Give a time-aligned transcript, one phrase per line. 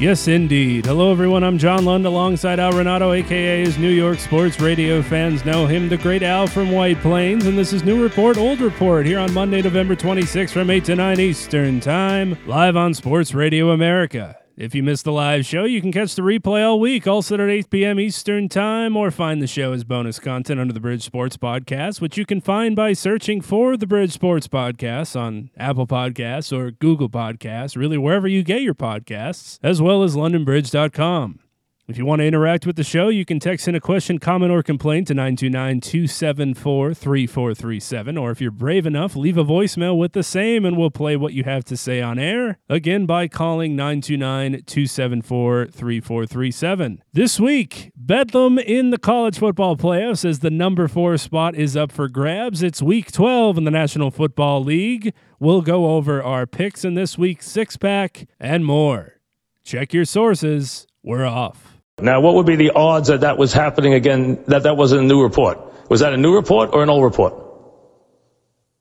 [0.00, 0.86] Yes, indeed.
[0.86, 1.44] Hello, everyone.
[1.44, 5.88] I'm John Lund alongside Al Renauto, aka his New York sports radio fans know him,
[5.88, 7.46] the great Al from White Plains.
[7.46, 10.96] And this is New Report, Old Report here on Monday, November 26th from 8 to
[10.96, 14.36] 9 Eastern Time, live on Sports Radio America.
[14.56, 17.40] If you missed the live show, you can catch the replay all week, also at
[17.50, 17.98] 8 p.m.
[17.98, 22.16] Eastern Time, or find the show as bonus content under the Bridge Sports Podcast, which
[22.16, 27.08] you can find by searching for the Bridge Sports Podcast on Apple Podcasts or Google
[27.08, 31.40] Podcasts, really wherever you get your podcasts, as well as londonbridge.com.
[31.86, 34.50] If you want to interact with the show, you can text in a question, comment,
[34.50, 38.16] or complaint to 929 274 3437.
[38.16, 41.34] Or if you're brave enough, leave a voicemail with the same and we'll play what
[41.34, 42.58] you have to say on air.
[42.70, 47.02] Again, by calling 929 274 3437.
[47.12, 51.92] This week, Bedlam in the college football playoffs as the number four spot is up
[51.92, 52.62] for grabs.
[52.62, 55.12] It's week 12 in the National Football League.
[55.38, 59.20] We'll go over our picks in this week's six pack and more.
[59.64, 60.86] Check your sources.
[61.02, 61.73] We're off.
[62.00, 65.04] Now, what would be the odds that that was happening again, that that wasn't a
[65.04, 65.58] new report?
[65.88, 67.34] Was that a new report or an old report?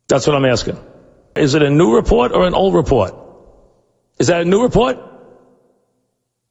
[0.08, 0.80] That's what I'm asking.
[1.36, 3.14] Is it a new report or an old report?
[4.20, 4.97] Is that a new report?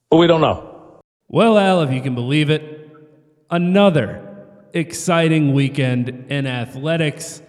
[0.09, 1.01] Or we don't know?
[1.27, 2.91] Well, Al, if you can believe it,
[3.49, 7.41] another exciting weekend in athletics.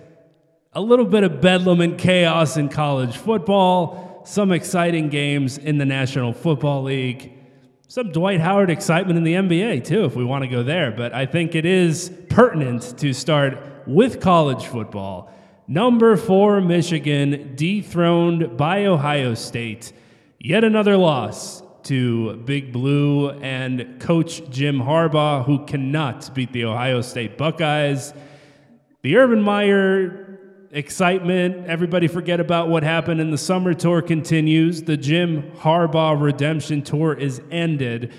[0.72, 5.84] A little bit of bedlam and chaos in college football, some exciting games in the
[5.84, 7.33] National Football League
[7.94, 10.90] some Dwight Howard excitement in the NBA, too, if we want to go there.
[10.90, 13.56] But I think it is pertinent to start
[13.86, 15.32] with college football.
[15.68, 19.92] Number four, Michigan, dethroned by Ohio State.
[20.40, 27.00] Yet another loss to Big Blue and coach Jim Harbaugh, who cannot beat the Ohio
[27.00, 28.12] State Buckeyes.
[29.02, 30.23] The Urban Meyer
[30.74, 31.66] excitement.
[31.68, 34.82] Everybody forget about what happened in the summer tour continues.
[34.82, 38.12] The Jim Harbaugh redemption tour is ended.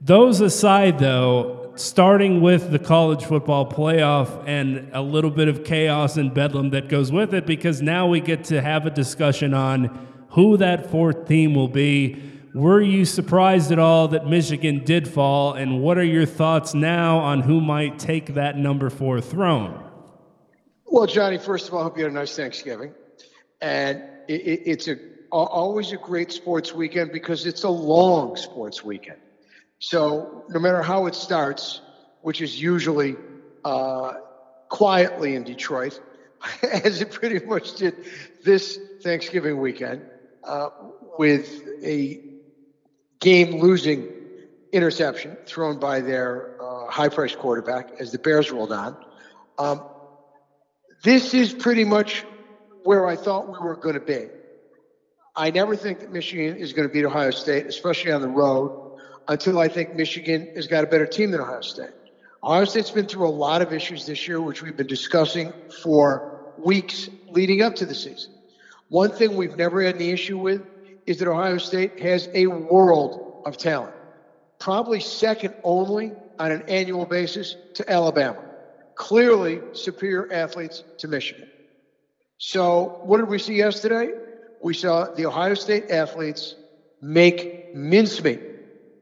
[0.00, 6.16] Those aside, though, starting with the college football playoff and a little bit of chaos
[6.16, 10.06] and bedlam that goes with it, because now we get to have a discussion on
[10.30, 12.20] who that fourth team will be.
[12.52, 15.52] Were you surprised at all that Michigan did fall?
[15.52, 19.89] And what are your thoughts now on who might take that number four throne?
[20.92, 22.92] Well, Johnny, first of all, I hope you had a nice Thanksgiving.
[23.60, 24.96] And it, it, it's a,
[25.30, 29.18] always a great sports weekend because it's a long sports weekend.
[29.78, 31.80] So no matter how it starts,
[32.22, 33.14] which is usually
[33.64, 34.14] uh,
[34.68, 36.00] quietly in Detroit,
[36.62, 37.94] as it pretty much did
[38.44, 40.02] this Thanksgiving weekend,
[40.42, 40.70] uh,
[41.18, 42.20] with a
[43.20, 44.08] game losing
[44.72, 48.96] interception thrown by their uh, high priced quarterback as the Bears rolled on.
[49.56, 49.82] Um,
[51.02, 52.24] this is pretty much
[52.84, 54.28] where I thought we were going to be.
[55.34, 58.98] I never think that Michigan is going to beat Ohio State, especially on the road,
[59.28, 61.90] until I think Michigan has got a better team than Ohio State.
[62.42, 65.52] Ohio State's been through a lot of issues this year, which we've been discussing
[65.82, 68.32] for weeks leading up to the season.
[68.88, 70.62] One thing we've never had any issue with
[71.06, 73.94] is that Ohio State has a world of talent,
[74.58, 78.49] probably second only on an annual basis to Alabama
[79.00, 81.48] clearly superior athletes to Michigan.
[82.36, 84.12] So, what did we see yesterday?
[84.62, 86.54] We saw the Ohio State athletes
[87.00, 88.40] make mincemeat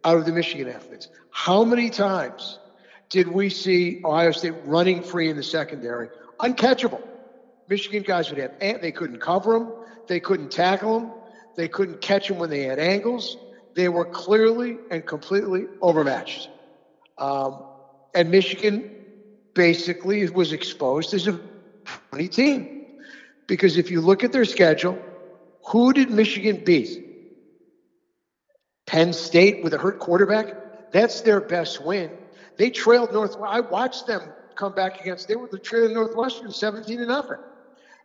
[0.04, 1.08] out of the Michigan athletes.
[1.30, 2.60] How many times
[3.10, 6.10] did we see Ohio State running free in the secondary?
[6.38, 7.02] Uncatchable.
[7.68, 9.72] Michigan guys would have, they couldn't cover them,
[10.06, 11.10] they couldn't tackle them,
[11.56, 13.36] they couldn't catch them when they had angles.
[13.74, 16.50] They were clearly and completely overmatched.
[17.18, 17.64] Um,
[18.14, 18.97] and Michigan
[19.58, 21.40] basically was exposed as a
[22.12, 22.86] funny team.
[23.48, 24.96] Because if you look at their schedule,
[25.66, 27.04] who did Michigan beat?
[28.86, 30.92] Penn State with a hurt quarterback?
[30.92, 32.12] That's their best win.
[32.56, 33.34] They trailed North.
[33.44, 34.22] I watched them
[34.54, 35.26] come back against.
[35.26, 37.38] They were the trailing Northwestern 17 to nothing.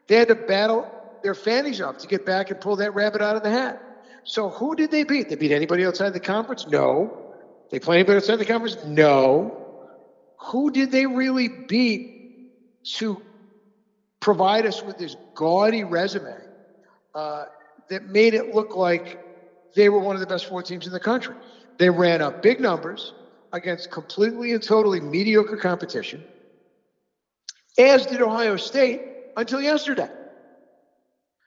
[0.08, 0.92] They had to battle
[1.22, 3.80] their fannies off to get back and pull that rabbit out of the hat.
[4.24, 5.30] So who did they beat?
[5.30, 6.66] They beat anybody outside the conference?
[6.68, 7.36] No.
[7.70, 8.84] They play anybody outside the conference?
[8.86, 9.63] No
[10.44, 13.22] who did they really beat to
[14.20, 16.36] provide us with this gaudy resume
[17.16, 17.46] uh,
[17.90, 19.20] that made it look like
[19.76, 21.36] they were one of the best four teams in the country?
[21.80, 23.14] They ran up big numbers
[23.54, 26.24] against completely and totally mediocre competition,
[27.78, 29.02] as did Ohio State
[29.38, 30.10] until yesterday.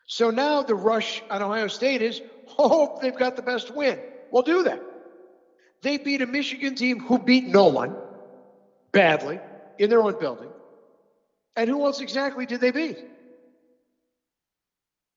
[0.06, 3.99] So now the rush on Ohio State is hope they've got the best win.
[4.31, 4.81] Well, do that.
[5.82, 7.94] They beat a Michigan team who beat no one
[8.96, 9.40] badly
[9.78, 10.48] in their own building.
[11.54, 12.98] And who else exactly did they beat?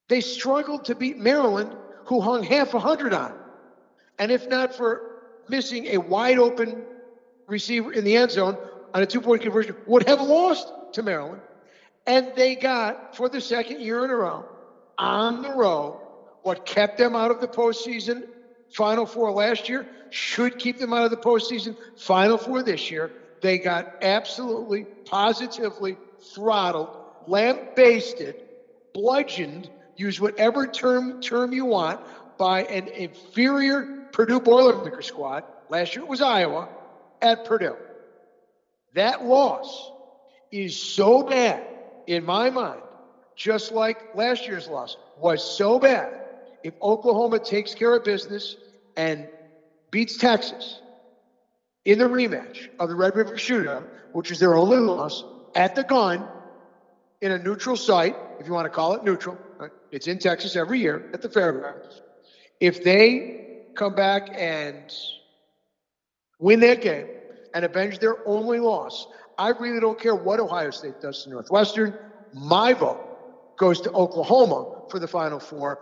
[0.10, 3.40] They struggled to beat Maryland, who hung half a hundred on them.
[4.18, 5.02] And if not for
[5.48, 6.84] missing a wide open
[7.48, 8.58] receiver in the end zone
[8.94, 11.42] on a two point conversion, would have lost to Maryland.
[12.06, 14.46] And they got, for the second year in a row,
[14.98, 16.02] on the road,
[16.42, 18.28] what kept them out of the postseason
[18.74, 23.12] Final Four last year should keep them out of the postseason Final Four this year.
[23.42, 25.98] They got absolutely, positively
[26.34, 26.90] throttled,
[27.28, 28.36] lambasted,
[28.94, 32.00] bludgeoned, use whatever term term you want,
[32.38, 35.44] by an inferior Purdue Boilermaker squad.
[35.70, 36.70] Last year it was Iowa
[37.22, 37.76] at Purdue.
[38.94, 39.92] That loss
[40.52, 41.64] is so bad
[42.08, 42.82] in my mind,
[43.36, 46.12] just like last year's loss was so bad.
[46.64, 48.56] If Oklahoma takes care of business
[48.98, 49.28] and
[49.92, 50.80] beats Texas
[51.86, 55.24] in the rematch of the Red River Shootout, which is their only loss,
[55.56, 56.28] at the gun
[57.22, 59.38] in a neutral site, if you want to call it neutral.
[59.92, 62.02] It's in Texas every year at the fairgrounds.
[62.60, 64.94] If they come back and
[66.40, 67.08] win that game
[67.54, 71.98] and avenge their only loss, I really don't care what Ohio State does to Northwestern.
[72.34, 75.80] My vote goes to Oklahoma for the Final Four.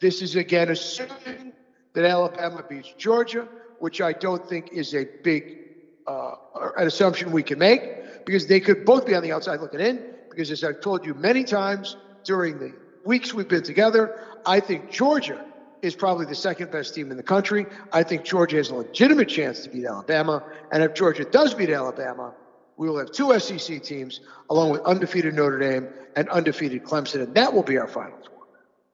[0.00, 1.52] This is again assuming
[1.94, 5.58] that Alabama beats Georgia, which I don't think is a big
[6.06, 6.36] uh,
[6.76, 10.02] an assumption we can make because they could both be on the outside looking in.
[10.30, 12.72] Because as I've told you many times during the
[13.04, 15.44] weeks we've been together, I think Georgia
[15.82, 17.66] is probably the second best team in the country.
[17.92, 20.42] I think Georgia has a legitimate chance to beat Alabama.
[20.72, 22.34] And if Georgia does beat Alabama,
[22.76, 24.20] we will have two SEC teams
[24.50, 28.46] along with undefeated Notre Dame and undefeated Clemson, and that will be our final four.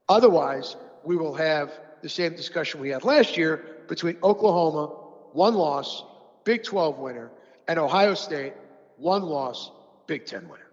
[0.08, 4.86] Otherwise, we will have the same discussion we had last year between Oklahoma,
[5.34, 6.02] one loss,
[6.44, 7.30] Big 12 winner,
[7.68, 8.54] and Ohio State,
[8.96, 9.70] one loss,
[10.06, 10.70] Big 10 winner.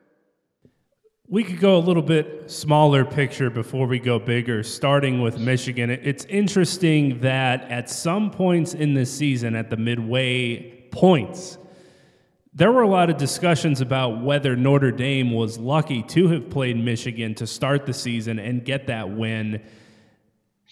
[1.27, 5.89] We could go a little bit smaller picture before we go bigger, starting with Michigan.
[5.89, 11.57] It's interesting that at some points in this season, at the midway points,
[12.53, 16.81] there were a lot of discussions about whether Notre Dame was lucky to have played
[16.81, 19.61] Michigan to start the season and get that win.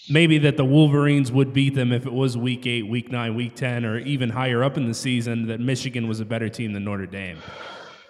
[0.09, 3.56] Maybe that the Wolverines would beat them if it was week eight, week nine, week
[3.56, 6.86] 10, or even higher up in the season, that Michigan was a better team than
[6.86, 7.39] Notre Dame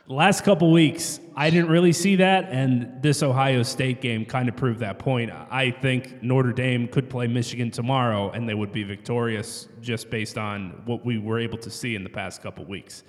[0.08, 4.56] last couple weeks, I didn't really see that, and this Ohio State game kind of
[4.56, 5.32] proved that point.
[5.52, 10.38] I think Notre Dame could play Michigan tomorrow, and they would be victorious just based
[10.38, 13.04] on what we were able to see in the past couple weeks.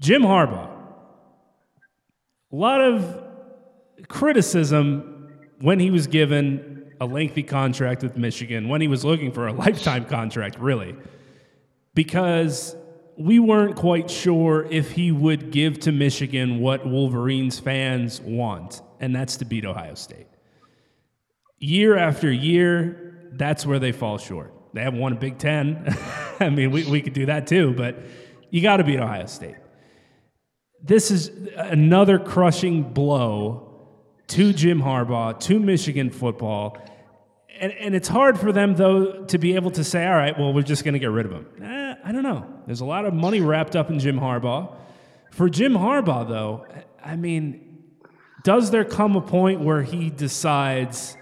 [0.00, 0.70] Jim Harbaugh,
[2.52, 3.24] a lot of
[4.08, 5.30] criticism
[5.60, 9.52] when he was given a lengthy contract with Michigan, when he was looking for a
[9.64, 10.94] lifetime contract, really,
[11.94, 12.76] because
[13.16, 19.14] we weren't quite sure if he would give to Michigan what Wolverines fans want, and
[19.14, 20.26] that's to beat Ohio State.
[21.58, 24.54] Year after year, that's where they fall short.
[24.72, 25.96] They haven't won a Big Ten.
[26.40, 27.96] I mean, we, we could do that too, but
[28.50, 29.56] you got to beat Ohio State.
[30.80, 33.68] This is another crushing blow
[34.28, 36.78] to Jim Harbaugh, to Michigan football.
[37.60, 40.52] And, and it's hard for them, though, to be able to say, all right, well,
[40.52, 41.46] we're just going to get rid of him.
[41.62, 42.46] Eh, I don't know.
[42.66, 44.74] There's a lot of money wrapped up in Jim Harbaugh.
[45.32, 46.66] For Jim Harbaugh, though,
[47.04, 47.82] I mean,
[48.44, 51.16] does there come a point where he decides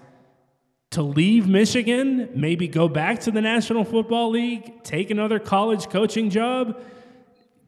[0.90, 6.30] to leave Michigan, maybe go back to the National Football League, take another college coaching
[6.30, 6.80] job?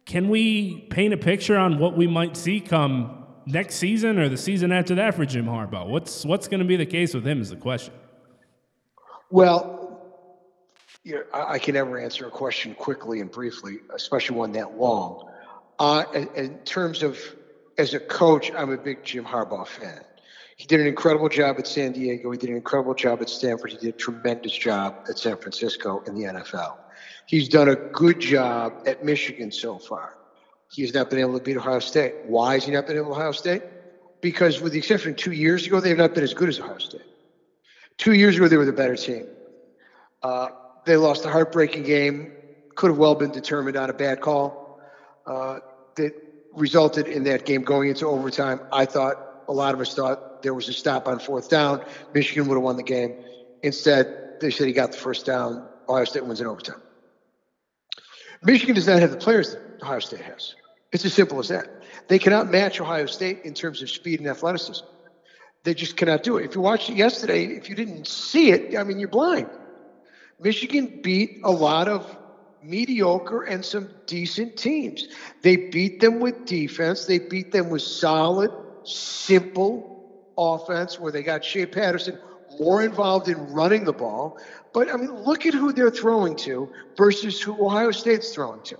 [0.04, 4.36] Can we paint a picture on what we might see come next season or the
[4.36, 5.86] season after that for Jim Harbaugh?
[5.86, 7.92] What's what's going to be the case with him is the question.
[9.30, 9.78] Well,
[11.04, 14.78] you know, I, I can never answer a question quickly and briefly, especially one that
[14.78, 15.30] long.
[15.78, 17.18] Uh, in, in terms of
[17.78, 20.00] as a coach, I'm a big Jim Harbaugh fan.
[20.56, 22.32] He did an incredible job at San Diego.
[22.32, 23.70] He did an incredible job at Stanford.
[23.70, 26.78] He did a tremendous job at San Francisco in the NFL.
[27.26, 30.16] He's done a good job at Michigan so far.
[30.70, 32.14] He has not been able to beat Ohio State.
[32.26, 33.62] Why has he not been able to Ohio State?
[34.20, 36.58] Because, with the exception of two years ago, they have not been as good as
[36.58, 37.02] Ohio State.
[37.98, 39.26] Two years ago, they were the better team.
[40.22, 40.48] Uh,
[40.86, 42.32] they lost a heartbreaking game.
[42.76, 44.80] Could have well been determined on a bad call
[45.26, 45.58] uh,
[45.96, 46.12] that
[46.54, 48.60] resulted in that game going into overtime.
[48.72, 49.16] I thought
[49.48, 51.82] a lot of us thought there was a stop on fourth down.
[52.14, 53.16] Michigan would have won the game.
[53.62, 55.68] Instead, they said he got the first down.
[55.88, 56.80] Ohio State wins in overtime.
[58.42, 60.54] Michigan does not have the players that Ohio State has.
[60.92, 61.66] It's as simple as that.
[62.08, 64.84] They cannot match Ohio State in terms of speed and athleticism.
[65.64, 66.44] They just cannot do it.
[66.44, 69.48] If you watched it yesterday, if you didn't see it, I mean, you're blind.
[70.40, 72.16] Michigan beat a lot of
[72.62, 75.08] mediocre and some decent teams.
[75.42, 77.06] They beat them with defense.
[77.06, 78.50] They beat them with solid,
[78.84, 82.18] simple offense where they got Shea Patterson
[82.60, 84.38] more involved in running the ball.
[84.72, 88.78] But I mean, look at who they're throwing to versus who Ohio State's throwing to.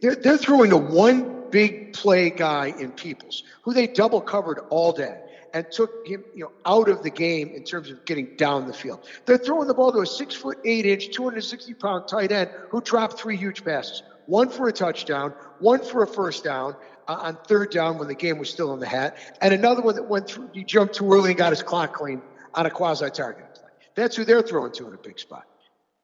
[0.00, 4.92] They're, they're throwing to one big play guy in Peoples, who they double covered all
[4.92, 5.21] day
[5.52, 8.72] and took him you know, out of the game in terms of getting down the
[8.72, 9.06] field.
[9.26, 12.80] They're throwing the ball to a six foot eight inch, 260 pound tight end who
[12.80, 16.76] dropped three huge passes one for a touchdown, one for a first down
[17.08, 19.96] uh, on third down when the game was still in the hat, and another one
[19.96, 22.22] that went through, he jumped too early and got his clock clean
[22.54, 23.60] on a quasi target.
[23.94, 25.44] That's who they're throwing to in a big spot.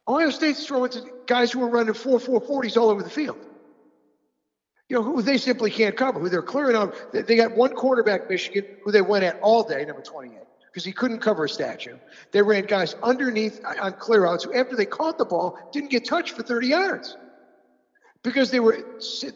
[0.06, 3.38] Ohio State's throwing to guys who are running 4 4 40s all over the field
[4.88, 6.94] you know, who they simply can't cover, who they're clearing out.
[7.12, 10.92] They got one quarterback, Michigan, who they went at all day, number 28, because he
[10.92, 11.96] couldn't cover a statue.
[12.32, 16.06] They ran guys underneath uh, on clearouts who, after they caught the ball, didn't get
[16.06, 17.16] touched for 30 yards
[18.22, 18.78] because they were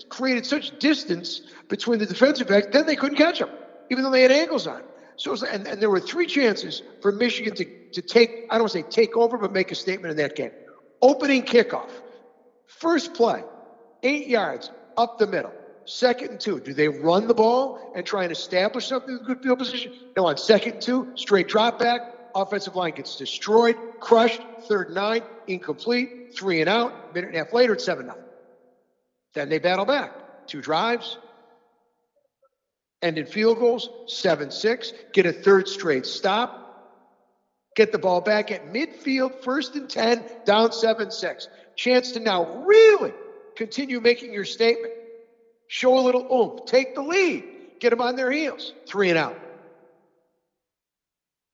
[0.08, 3.50] created such distance between the defensive backs, then they couldn't catch them,
[3.90, 4.82] even though they had angles on.
[5.16, 8.62] So, like, and, and there were three chances for Michigan to, to take, I don't
[8.62, 10.50] want to say take over, but make a statement in that game.
[11.00, 11.90] Opening kickoff,
[12.66, 13.42] first play,
[14.02, 15.52] eight yards, up the middle.
[15.84, 16.60] Second and two.
[16.60, 19.92] Do they run the ball and try and establish something in good field position?
[20.16, 22.00] No, on second and two, straight drop back.
[22.34, 24.40] Offensive line gets destroyed, crushed.
[24.68, 26.34] Third and nine, incomplete.
[26.34, 27.14] Three and out.
[27.14, 28.22] Minute and a half later, it's 7 nothing.
[29.34, 30.46] Then they battle back.
[30.46, 31.18] Two drives.
[33.02, 34.92] End in field goals, 7 6.
[35.12, 36.60] Get a third straight stop.
[37.74, 41.48] Get the ball back at midfield, first and 10, down 7 6.
[41.74, 43.12] Chance to now really
[43.56, 44.92] continue making your statement.
[45.68, 46.66] Show a little oomph.
[46.66, 47.44] Take the lead.
[47.80, 48.72] Get them on their heels.
[48.86, 49.38] Three and out.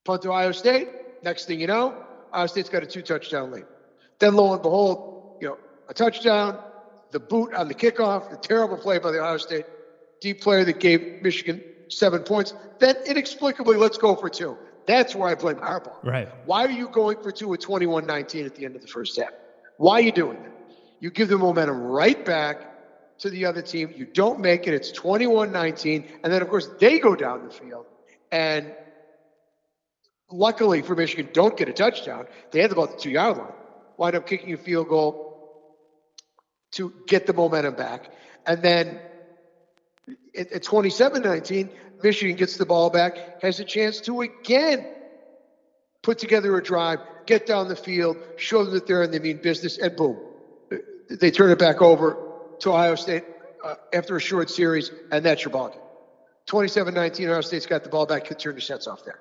[0.05, 0.89] Punt to Ohio State.
[1.23, 1.95] Next thing you know,
[2.33, 3.65] Ohio State's got a two touchdown lead.
[4.19, 6.59] Then lo and behold, you know, a touchdown,
[7.11, 9.67] the boot on the kickoff, the terrible play by the Ohio State
[10.21, 12.55] deep player that gave Michigan seven points.
[12.79, 14.57] Then inexplicably, let's go for two.
[14.87, 16.03] That's where I blame Harbaugh.
[16.03, 16.29] Right.
[16.47, 19.19] Why are you going for two with 21 19 at the end of the first
[19.19, 19.31] half?
[19.77, 20.53] Why are you doing that?
[21.01, 23.93] You give the momentum right back to the other team.
[23.97, 24.75] You don't make it.
[24.75, 26.07] It's 21 19.
[26.23, 27.87] And then, of course, they go down the field.
[28.31, 28.73] And
[30.31, 32.27] luckily for Michigan, don't get a touchdown.
[32.51, 33.53] They had about the two yard line.
[33.97, 35.29] Wind up kicking a field goal
[36.73, 38.11] to get the momentum back.
[38.47, 39.01] And then
[40.37, 41.71] at 27 19,
[42.03, 44.87] Michigan gets the ball back, has a chance to again
[46.03, 49.39] put together a drive, get down the field, show them that they're in the mean
[49.39, 50.17] business, and boom,
[51.11, 52.17] they turn it back over
[52.61, 53.25] to Ohio State
[53.65, 55.81] uh, after a short series, and that's your ball game.
[56.47, 59.21] 27-19, Ohio State's got the ball back, could turn the sets off there.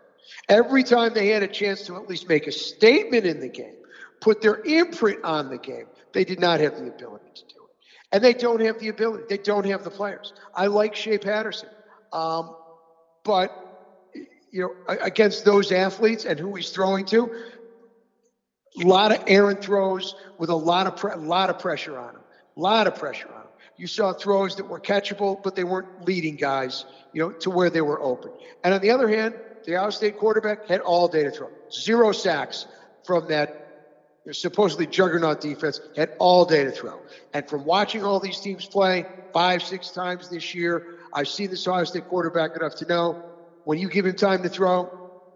[0.50, 3.76] Every time they had a chance to at least make a statement in the game,
[4.22, 7.76] put their imprint on the game, they did not have the ability to do it.
[8.12, 9.26] And they don't have the ability.
[9.30, 10.34] They don't have the players.
[10.56, 11.70] I like Shea Patterson.
[12.14, 12.56] Um,
[13.24, 13.52] but,
[14.52, 17.30] you know, against those athletes and who he's throwing to,
[18.82, 22.22] a lot of errant throws with a lot of pre- lot of pressure on him.
[22.58, 23.48] A lot of pressure on him.
[23.78, 27.70] You saw throws that were catchable, but they weren't leading guys, you know, to where
[27.70, 28.32] they were open.
[28.64, 31.50] And on the other hand, the Ohio State quarterback had all day to throw.
[31.72, 32.66] Zero sacks
[33.06, 33.68] from that
[34.32, 35.80] supposedly juggernaut defense.
[35.96, 37.00] Had all day to throw.
[37.34, 41.68] And from watching all these teams play five, six times this year, I've seen this
[41.68, 43.24] Ohio State quarterback enough to know
[43.64, 44.90] when you give him time to throw,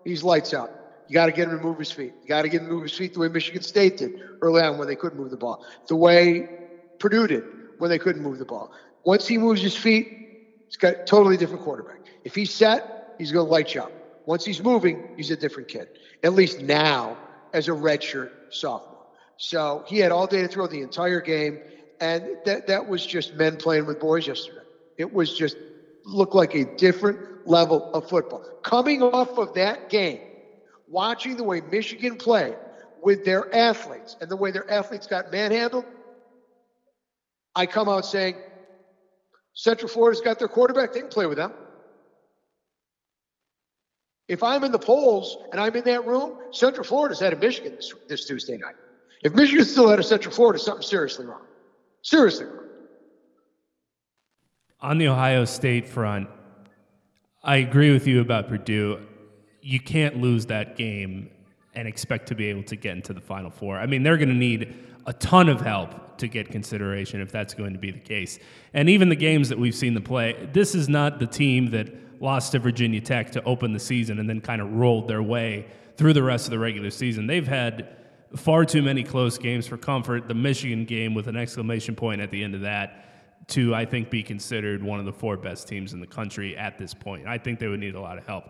[0.03, 0.71] he's lights out.
[1.11, 2.13] You got to get him to move his feet.
[2.21, 4.61] You got to get him to move his feet the way Michigan State did early
[4.61, 6.47] on when they couldn't move the ball, the way
[6.99, 7.43] Purdue did
[7.79, 8.71] when they couldn't move the ball.
[9.03, 10.07] Once he moves his feet,
[10.67, 11.99] he's got a totally different quarterback.
[12.23, 13.91] If he's set, he's going to light you up.
[14.25, 15.89] Once he's moving, he's a different kid.
[16.23, 17.17] At least now,
[17.51, 19.07] as a redshirt sophomore.
[19.35, 21.59] So he had all day to throw the entire game,
[21.99, 24.61] and that that was just men playing with boys yesterday.
[24.97, 25.57] It was just
[26.05, 28.45] looked like a different level of football.
[28.63, 30.21] Coming off of that game,
[30.91, 32.55] watching the way Michigan played
[33.01, 35.85] with their athletes and the way their athletes got manhandled,
[37.55, 38.35] I come out saying,
[39.53, 41.53] Central Florida's got their quarterback, they can play with them.
[44.27, 47.75] If I'm in the polls and I'm in that room, Central Florida's had of Michigan
[47.75, 48.75] this, this Tuesday night.
[49.23, 51.45] If Michigan's still had of Central Florida, something's seriously wrong.
[52.01, 52.57] Seriously wrong.
[54.79, 56.29] On the Ohio State front,
[57.43, 59.05] I agree with you about Purdue
[59.61, 61.29] you can't lose that game
[61.73, 63.77] and expect to be able to get into the Final Four.
[63.77, 64.75] I mean, they're going to need
[65.05, 68.39] a ton of help to get consideration if that's going to be the case.
[68.73, 72.21] And even the games that we've seen them play, this is not the team that
[72.21, 75.65] lost to Virginia Tech to open the season and then kind of rolled their way
[75.97, 77.25] through the rest of the regular season.
[77.25, 77.95] They've had
[78.35, 80.27] far too many close games for comfort.
[80.27, 84.09] The Michigan game with an exclamation point at the end of that to, I think,
[84.09, 87.27] be considered one of the four best teams in the country at this point.
[87.27, 88.45] I think they would need a lot of help.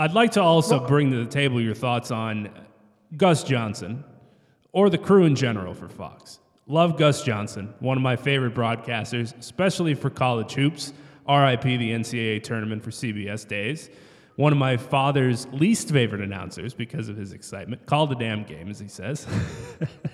[0.00, 2.48] I'd like to also bring to the table your thoughts on
[3.18, 4.02] Gus Johnson
[4.72, 6.38] or the crew in general for Fox.
[6.66, 10.94] Love Gus Johnson, one of my favorite broadcasters, especially for college hoops.
[11.28, 13.90] RIP the NCAA tournament for CBS days.
[14.36, 17.84] One of my father's least favorite announcers because of his excitement.
[17.84, 19.26] Called the damn game, as he says.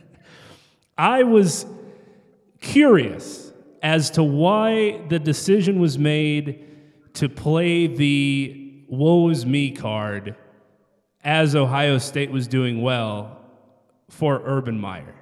[0.99, 1.64] I was
[2.61, 3.52] curious
[3.85, 6.66] as to why the decision was made
[7.14, 10.37] to play the woe is me card
[11.25, 13.40] as Ohio State was doing well
[14.09, 15.14] for Urban Meyer.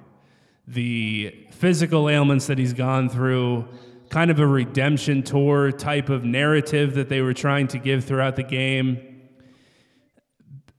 [0.67, 3.67] The physical ailments that he's gone through,
[4.09, 8.35] kind of a redemption tour type of narrative that they were trying to give throughout
[8.35, 9.21] the game.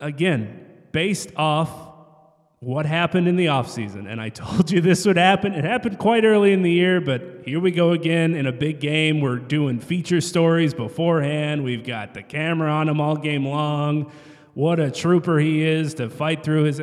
[0.00, 1.85] Again, based off
[2.66, 4.10] what happened in the offseason.
[4.10, 5.52] And I told you this would happen.
[5.52, 8.80] It happened quite early in the year, but here we go again in a big
[8.80, 9.20] game.
[9.20, 11.62] We're doing feature stories beforehand.
[11.62, 14.10] We've got the camera on him all game long.
[14.54, 16.82] What a trooper he is to fight through his.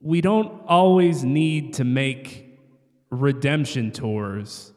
[0.00, 2.58] We don't always need to make
[3.08, 4.72] redemption tours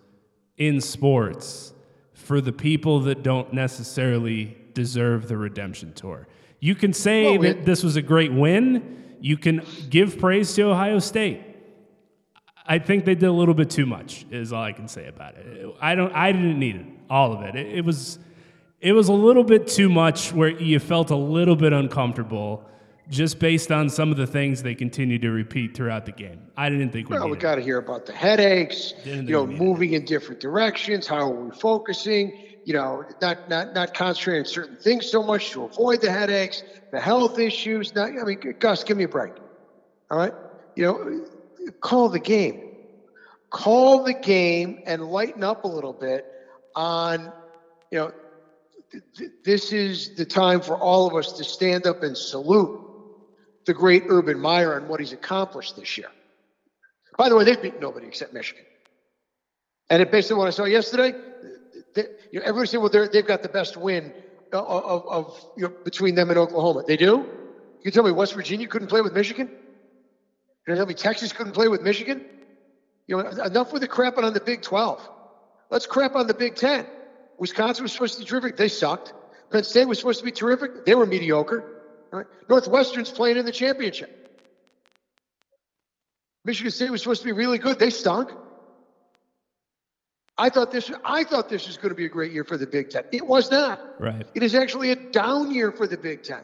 [0.56, 1.74] in sports
[2.14, 6.28] for the people that don't necessarily deserve the redemption tour.
[6.60, 9.00] You can say Well, that this was a great win.
[9.24, 11.42] You can give praise to Ohio State.
[12.66, 14.26] I think they did a little bit too much.
[14.32, 15.66] Is all I can say about it.
[15.80, 16.12] I don't.
[16.14, 16.86] I didn't need it.
[17.10, 17.56] All of it.
[17.56, 18.20] It, it was.
[18.82, 22.66] It was a little bit too much where you felt a little bit uncomfortable
[23.08, 26.42] just based on some of the things they continued to repeat throughout the game.
[26.58, 28.94] I didn't think we Well, we got to hear about the headaches.
[29.06, 31.08] You know, moving in different directions.
[31.08, 32.53] How are we focusing?
[32.66, 36.64] You know, not not not concentrating on certain things so much to avoid the headaches,
[36.92, 37.94] the health issues.
[37.94, 39.34] Not, I mean, Gus, give me a break.
[40.10, 40.34] All right,
[40.76, 41.20] you know,
[41.82, 42.60] call the game.
[43.52, 46.26] Call the game and lighten up a little bit
[46.76, 47.32] on,
[47.92, 48.12] you know,
[48.92, 52.72] th- th- this is the time for all of us to stand up and salute
[53.68, 56.08] the great Urban Meyer and what he's accomplished this year.
[57.18, 58.66] By the way, they've beaten nobody except Michigan.
[59.90, 61.14] And it on what I saw yesterday,
[61.94, 64.14] they, you know, well, they've got the best win
[64.52, 66.84] of, of, of you know, between them and Oklahoma.
[66.88, 67.26] They do?
[67.84, 69.50] You tell me West Virginia couldn't play with Michigan?
[70.68, 72.26] You tell me Texas couldn't play with Michigan?
[73.08, 75.10] You know, enough with the crapping on the Big 12.
[75.70, 76.86] Let's crap on the Big 10.
[77.38, 78.58] Wisconsin was supposed to be terrific.
[78.58, 79.14] They sucked.
[79.52, 80.86] Penn State was supposed to be terrific.
[80.86, 81.82] They were mediocre.
[82.12, 82.26] Right?
[82.48, 84.20] Northwestern's playing in the championship.
[86.46, 87.80] Michigan State was supposed to be really good.
[87.80, 88.32] They stunk.
[90.38, 90.92] I thought this.
[91.06, 93.04] I thought this was going to be a great year for the Big Ten.
[93.12, 93.80] It was not.
[94.00, 94.26] Right.
[94.34, 96.44] It is actually a down year for the Big Ten.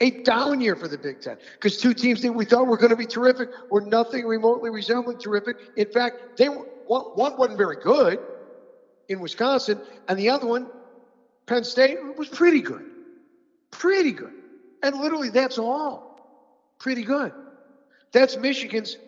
[0.00, 2.90] A down year for the Big Ten because two teams that we thought were going
[2.90, 5.56] to be terrific were nothing remotely resembling terrific.
[5.76, 8.18] In fact, they were, one, one wasn't very good
[9.08, 10.66] in Wisconsin, and the other one,
[11.46, 12.84] Penn State, was pretty good,
[13.70, 14.34] pretty good,
[14.82, 16.04] and literally that's all.
[16.78, 17.32] Pretty good.
[18.12, 18.98] That's Michigan's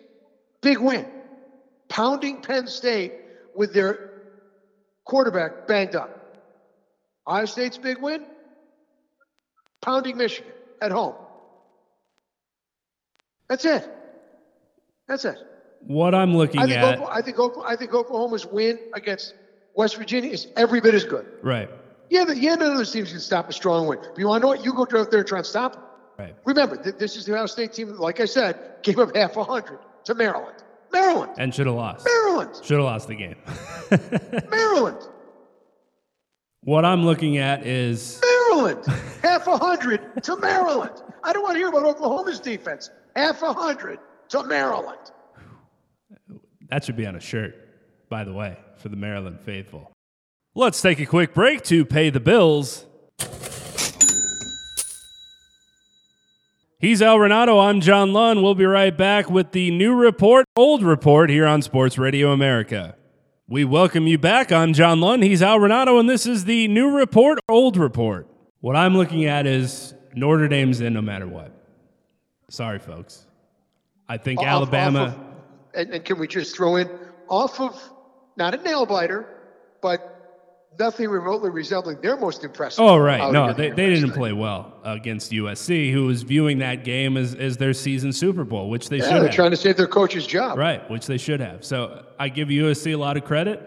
[0.61, 1.05] big win,
[1.87, 3.13] pounding Penn State
[3.55, 4.11] with their
[5.05, 6.37] quarterback banged up.
[7.27, 8.25] Ohio State's big win,
[9.81, 11.15] pounding Michigan at home.
[13.47, 13.87] That's it.
[15.07, 15.37] That's it.
[15.87, 16.83] What I'm looking I think, at.
[16.83, 19.33] Oklahoma, I, think Oklahoma, I think Oklahoma's win against
[19.75, 21.25] West Virginia is every bit as good.
[21.41, 21.69] Right.
[22.09, 23.99] Yeah, the, yeah, none of those teams can stop a strong win.
[24.01, 24.65] But you want to know what?
[24.65, 25.83] You go out there and try and stop them.
[26.17, 26.35] Right.
[26.45, 29.43] Remember, th- this is the Ohio State team, like I said, gave up half a
[29.43, 30.63] hundred to Maryland.
[30.91, 31.33] Maryland.
[31.37, 32.05] And should have lost.
[32.05, 32.55] Maryland.
[32.63, 33.35] Should have lost the game.
[34.49, 34.97] Maryland.
[36.61, 38.21] what I'm looking at is
[38.51, 38.85] Maryland.
[39.21, 41.01] Half a hundred to Maryland.
[41.23, 42.89] I don't want to hear about Oklahoma's defense.
[43.15, 43.99] Half a hundred
[44.29, 45.11] to Maryland.
[46.69, 47.55] That should be on a shirt,
[48.09, 49.91] by the way, for the Maryland faithful.
[50.55, 52.85] Let's take a quick break to pay the bills.
[56.79, 57.61] He's Al Renauto.
[57.61, 58.41] I'm John Lund.
[58.41, 62.95] We'll be right back with the new report, old report here on Sports Radio America.
[63.49, 64.51] We welcome you back.
[64.51, 65.23] I'm John Lund.
[65.23, 68.27] He's Al Renauto, and this is the new report, old report.
[68.61, 71.51] What I'm looking at is Notre Dame's in no matter what.
[72.49, 73.25] Sorry, folks.
[74.07, 74.99] I think Off- Alabama.
[75.01, 75.23] off of-
[75.73, 76.89] and, and can we just throw in
[77.27, 77.77] off of
[78.37, 79.27] not a nail biter,
[79.81, 80.18] but
[80.79, 82.83] nothing remotely resembling their most impressive.
[82.83, 83.31] Oh, right.
[83.31, 87.57] No, they, they didn't play well against USC, who was viewing that game as, as
[87.57, 89.35] their season Super Bowl, which they Yeah, should they're have.
[89.35, 90.57] trying to save their coach's job.
[90.57, 91.63] Right, which they should have.
[91.65, 93.61] So I give USC a lot of credit.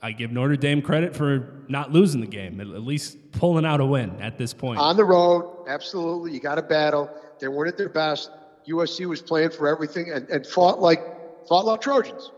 [0.00, 3.84] I give Notre Dame credit for not losing the game, at least pulling out a
[3.86, 4.80] win at this point.
[4.80, 6.32] On the road, absolutely.
[6.32, 7.10] You got to battle.
[7.38, 8.30] They weren't at their best.
[8.68, 11.00] USC was playing for everything and, and fought like
[11.48, 12.30] fought like Trojans.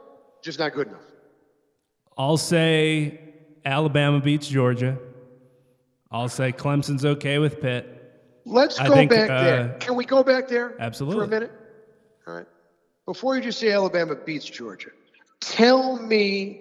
[0.43, 1.01] Just not good enough.
[2.19, 3.21] I'll say
[3.65, 4.99] Alabama beats Georgia.
[6.11, 7.91] I'll say Clemson's okay with Pitt.
[8.45, 9.77] Let's I go think, back uh, there.
[9.81, 11.21] Can we go back there Absolutely.
[11.21, 11.53] for a minute?
[12.27, 12.47] All right.
[13.07, 14.91] Before you just say Alabama beats Georgia,
[15.41, 16.61] tell me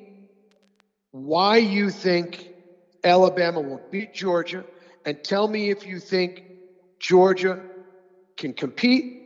[1.11, 2.49] why you think
[3.03, 4.63] Alabama will beat Georgia,
[5.05, 6.43] and tell me if you think
[6.99, 7.61] Georgia
[8.37, 9.21] can compete,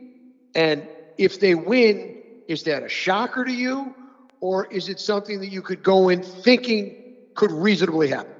[0.54, 0.86] and
[1.16, 2.16] if they win,
[2.48, 3.94] is that a shocker to you,
[4.40, 7.07] or is it something that you could go in thinking
[7.38, 8.32] could reasonably happen?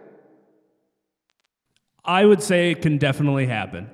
[2.05, 3.89] I would say it can definitely happen.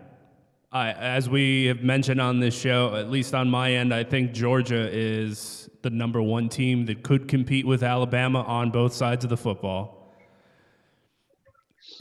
[0.72, 4.32] I, as we have mentioned on this show, at least on my end, I think
[4.32, 9.30] Georgia is the number one team that could compete with Alabama on both sides of
[9.30, 10.14] the football.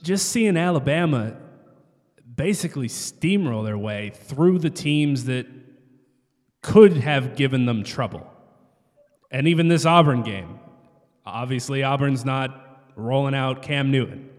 [0.02, 1.36] Just seeing Alabama
[2.36, 5.46] basically steamroll their way through the teams that
[6.62, 8.26] could have given them trouble.
[9.30, 10.58] And even this Auburn game.
[11.26, 12.64] Obviously, Auburn's not
[12.96, 14.30] rolling out Cam Newton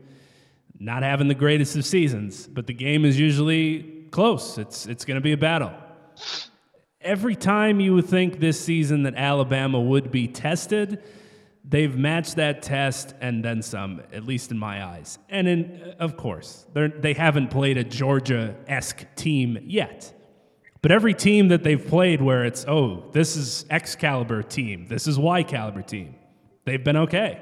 [0.84, 4.58] not having the greatest of seasons, but the game is usually close.
[4.58, 5.72] It's it's going to be a battle.
[7.00, 11.02] Every time you would think this season that Alabama would be tested,
[11.64, 15.18] they've matched that test and then some, at least in my eyes.
[15.28, 20.12] And in, of course, they they haven't played a Georgia esque team yet.
[20.82, 25.06] But every team that they've played where it's, oh, this is X caliber team, this
[25.06, 26.14] is Y caliber team,
[26.66, 27.40] they've been okay.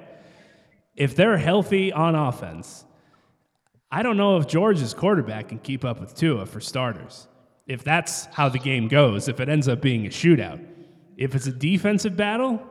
[0.95, 2.85] If they're healthy on offense,
[3.91, 7.29] I don't know if Georgia's quarterback can keep up with Tua for starters.
[7.67, 10.65] If that's how the game goes, if it ends up being a shootout.
[11.17, 12.63] If it's a defensive battle,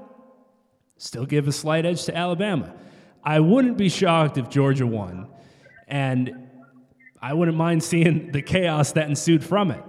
[0.98, 2.74] still give a slight edge to Alabama.
[3.24, 5.28] I wouldn't be shocked if Georgia won,
[5.88, 6.50] and
[7.22, 9.84] I wouldn't mind seeing the chaos that ensued from it.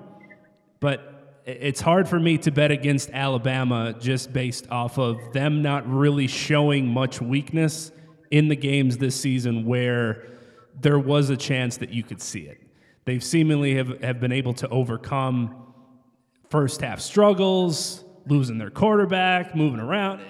[0.80, 5.88] But it's hard for me to bet against Alabama just based off of them not
[5.90, 7.90] really showing much weakness
[8.32, 10.26] in the games this season where
[10.80, 12.58] there was a chance that you could see it.
[13.04, 15.74] They've seemingly have, have been able to overcome
[16.48, 20.22] first half struggles, losing their quarterback, moving around.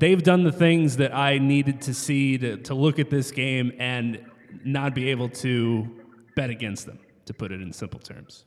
[0.00, 3.72] They've done the things that I needed to see to, to look at this game
[3.78, 4.24] and
[4.64, 5.88] not be able to
[6.34, 8.46] bet against them, to put it in simple terms.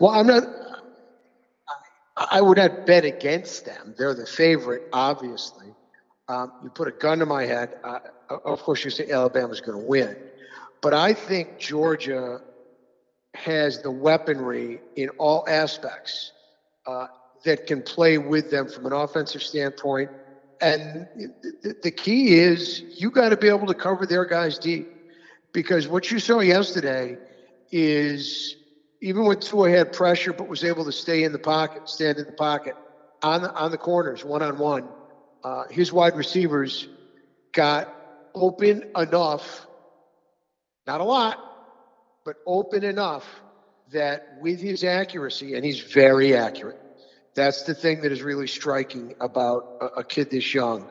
[0.00, 0.42] Well, I'm not.
[2.16, 3.94] I would not bet against them.
[3.96, 5.68] They're the favorite, obviously.
[6.28, 7.78] Um, you put a gun to my head.
[7.82, 8.00] Uh,
[8.44, 10.16] of course, you say Alabama's going to win,
[10.82, 12.40] but I think Georgia
[13.34, 16.32] has the weaponry in all aspects
[16.86, 17.06] uh,
[17.44, 20.10] that can play with them from an offensive standpoint.
[20.60, 21.06] And
[21.62, 24.88] the, the key is you got to be able to cover their guys deep,
[25.52, 27.16] because what you saw yesterday
[27.70, 28.56] is
[29.00, 32.26] even when Tua had pressure but was able to stay in the pocket, stand in
[32.26, 32.74] the pocket
[33.22, 34.88] on the, on the corners, one on one,
[35.44, 36.88] uh, his wide receivers
[37.52, 37.88] got
[38.34, 39.66] open enough,
[40.86, 41.38] not a lot,
[42.24, 43.24] but open enough
[43.92, 46.78] that with his accuracy, and he's very accurate.
[47.34, 50.88] That's the thing that is really striking about a, a kid this young.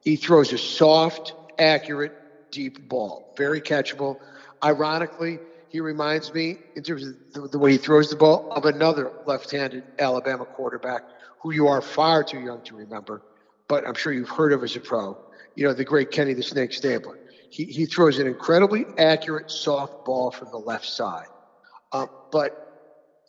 [0.00, 2.12] He throws a soft, accurate,
[2.50, 4.16] deep ball, very catchable.
[4.62, 8.64] Ironically, he reminds me, in terms of the, the way he throws the ball, of
[8.64, 11.02] another left-handed Alabama quarterback
[11.42, 13.22] who you are far too young to remember,
[13.68, 15.18] but I'm sure you've heard of as a pro.
[15.54, 17.18] You know, the great Kenny the Snake Stabler.
[17.50, 21.26] He, he throws an incredibly accurate, soft ball from the left side.
[21.92, 22.52] Uh, but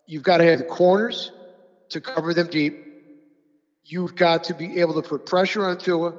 [0.05, 1.31] you've got to have the corners
[1.89, 2.73] to cover them deep.
[3.85, 6.13] You've got to be able to put pressure on Tua.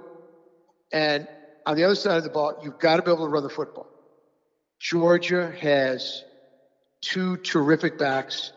[0.92, 1.28] And
[1.66, 3.50] on the other side of the ball, you've got to be able to run the
[3.50, 3.86] football.
[4.80, 6.24] Georgia has
[7.02, 8.52] two terrific backs.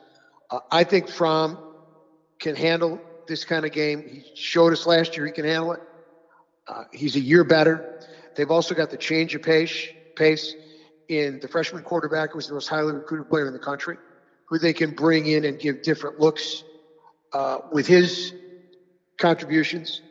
[0.49, 1.57] Uh, I think Fromm
[2.39, 4.03] can handle this kind of game.
[4.07, 5.81] He showed us last year he can handle it.
[6.67, 7.99] Uh, he's a year better.
[8.35, 10.53] They've also got the change of pace, pace
[11.09, 13.97] in the freshman quarterback, who's the most highly recruited player in the country,
[14.45, 16.63] who they can bring in and give different looks
[17.33, 18.33] uh, with his
[19.17, 20.01] contributions.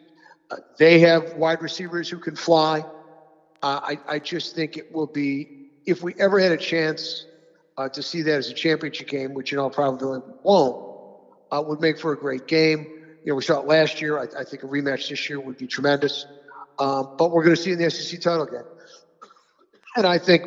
[0.51, 2.81] Uh, they have wide receivers who can fly.
[3.62, 5.49] Uh, I, I just think it will be,
[5.87, 7.27] if we ever had a chance
[7.79, 10.87] uh, to see that as a championship game, which in all probability won't,
[11.51, 12.87] uh, would make for a great game.
[13.24, 14.18] You know, we saw it last year.
[14.18, 16.26] I, I think a rematch this year would be tremendous.
[16.78, 18.62] Um, but we're going to see in the SEC title game.
[19.96, 20.44] And I think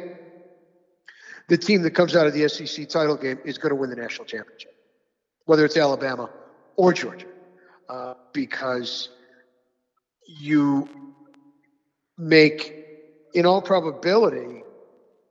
[1.48, 3.96] the team that comes out of the SEC title game is going to win the
[3.96, 4.74] national championship,
[5.46, 6.30] whether it's Alabama
[6.76, 7.28] or Georgia,
[7.90, 9.10] uh, because
[10.26, 10.90] you
[12.18, 12.74] make,
[13.34, 14.64] in all probability,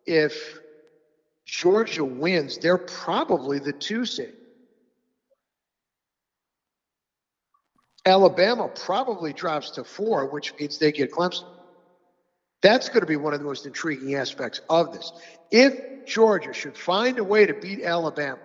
[0.07, 0.59] if
[1.45, 4.35] Georgia wins, they're probably the two seed.
[8.05, 11.45] Alabama probably drops to four, which means they get Clemson.
[12.61, 15.13] That's going to be one of the most intriguing aspects of this.
[15.51, 18.39] If Georgia should find a way to beat Alabama,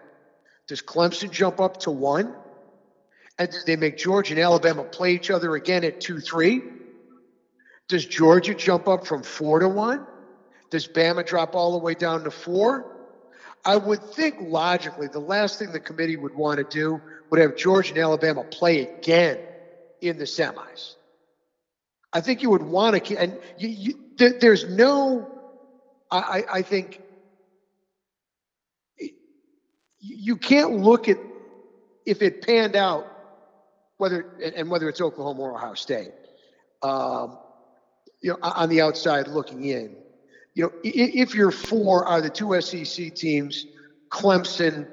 [0.68, 2.36] does Clemson jump up to one?
[3.40, 6.62] And do they make Georgia and Alabama play each other again at 2 3?
[7.88, 10.06] Does Georgia jump up from four to one?
[10.70, 12.97] Does Bama drop all the way down to four?
[13.66, 17.56] I would think logically the last thing the committee would want to do would have
[17.56, 19.38] Georgia and Alabama play again
[20.02, 20.96] in the semis.
[22.14, 25.28] I think you would want to, and you, you, there, there's no,
[26.10, 27.02] I, I think
[30.00, 31.18] you can't look at
[32.06, 33.06] if it panned out,
[33.98, 36.12] whether and whether it's Oklahoma or Ohio State,
[36.84, 37.38] um,
[38.22, 39.96] you know, on the outside looking in.
[40.58, 43.68] You know, if your four are the two SEC teams,
[44.10, 44.88] Clemson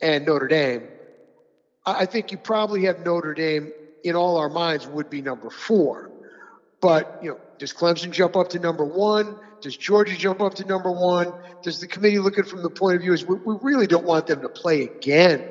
[0.00, 0.84] and Notre Dame,
[1.84, 3.70] I think you probably have Notre Dame
[4.02, 6.10] in all our minds would be number four.
[6.80, 9.36] But, you know, does Clemson jump up to number one?
[9.60, 11.34] Does Georgia jump up to number one?
[11.62, 13.86] Does the committee look at it from the point of view is we, we really
[13.86, 15.44] don't want them to play again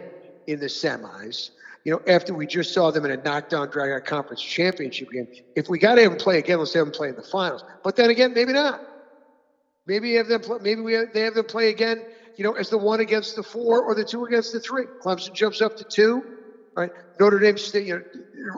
[0.47, 1.51] in the semis?
[1.85, 5.27] You know, after we just saw them in a knockdown drag out conference championship game.
[5.55, 7.63] If we got to have them play again, let's have them play in the finals.
[7.83, 8.88] But then again, maybe not.
[9.89, 12.05] Maybe have them play, maybe we have, they have them play again,
[12.37, 14.83] you know, as the one against the four or the two against the three.
[15.03, 16.23] Clemson jumps up to two,
[16.77, 16.91] right?
[17.19, 18.03] Notre Dame stay, you know,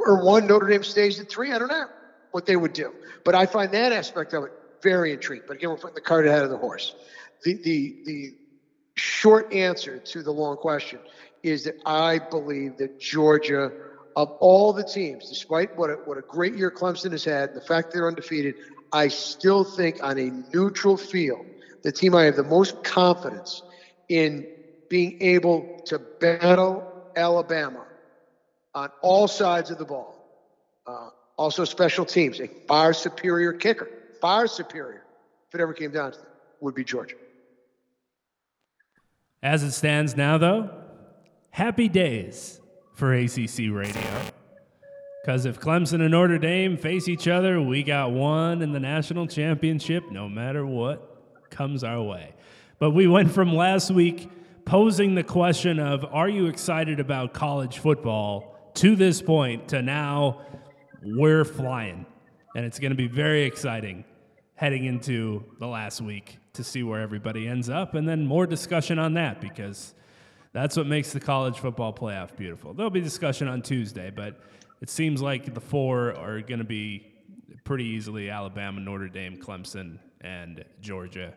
[0.06, 0.46] or one.
[0.46, 1.54] Notre Dame stays at three.
[1.54, 1.86] I don't know
[2.32, 4.52] what they would do, but I find that aspect of it
[4.84, 5.46] very intriguing.
[5.48, 6.94] But again, we're putting the cart ahead of the horse.
[7.46, 8.36] The the the
[8.96, 11.00] short answer to the long question
[11.44, 13.72] is that I believe that Georgia,
[14.18, 17.62] of all the teams, despite what a, what a great year Clemson has had, the
[17.62, 18.56] fact they're undefeated,
[18.94, 21.46] I still think on a neutral field,
[21.84, 23.64] the team I have the most confidence
[24.10, 24.46] in
[24.90, 27.86] being able to battle Alabama
[28.74, 30.18] on all sides of the ball.
[30.86, 35.04] Uh, also, special teams, a far superior kicker, far superior,
[35.48, 36.26] if it ever came down to it,
[36.60, 37.16] would be Georgia.
[39.42, 40.70] As it stands now, though,
[41.50, 42.60] happy days
[42.94, 44.04] for ACC radio.
[45.22, 49.28] Because if Clemson and Notre Dame face each other, we got one in the national
[49.28, 52.34] championship, no matter what comes our way.
[52.80, 54.30] But we went from last week
[54.66, 58.52] posing the question of, are you excited about college football?
[58.76, 60.42] to this point to now,
[61.04, 62.06] we're flying.
[62.56, 64.04] And it's going to be very exciting
[64.56, 67.96] heading into the last week to see where everybody ends up.
[67.96, 69.96] And then more discussion on that because
[70.54, 72.74] that's what makes the college football playoff beautiful.
[72.74, 74.40] There'll be discussion on Tuesday, but
[74.82, 77.14] it seems like the four are going to be
[77.64, 81.34] pretty easily Alabama, Notre Dame, Clemson, and Georgia.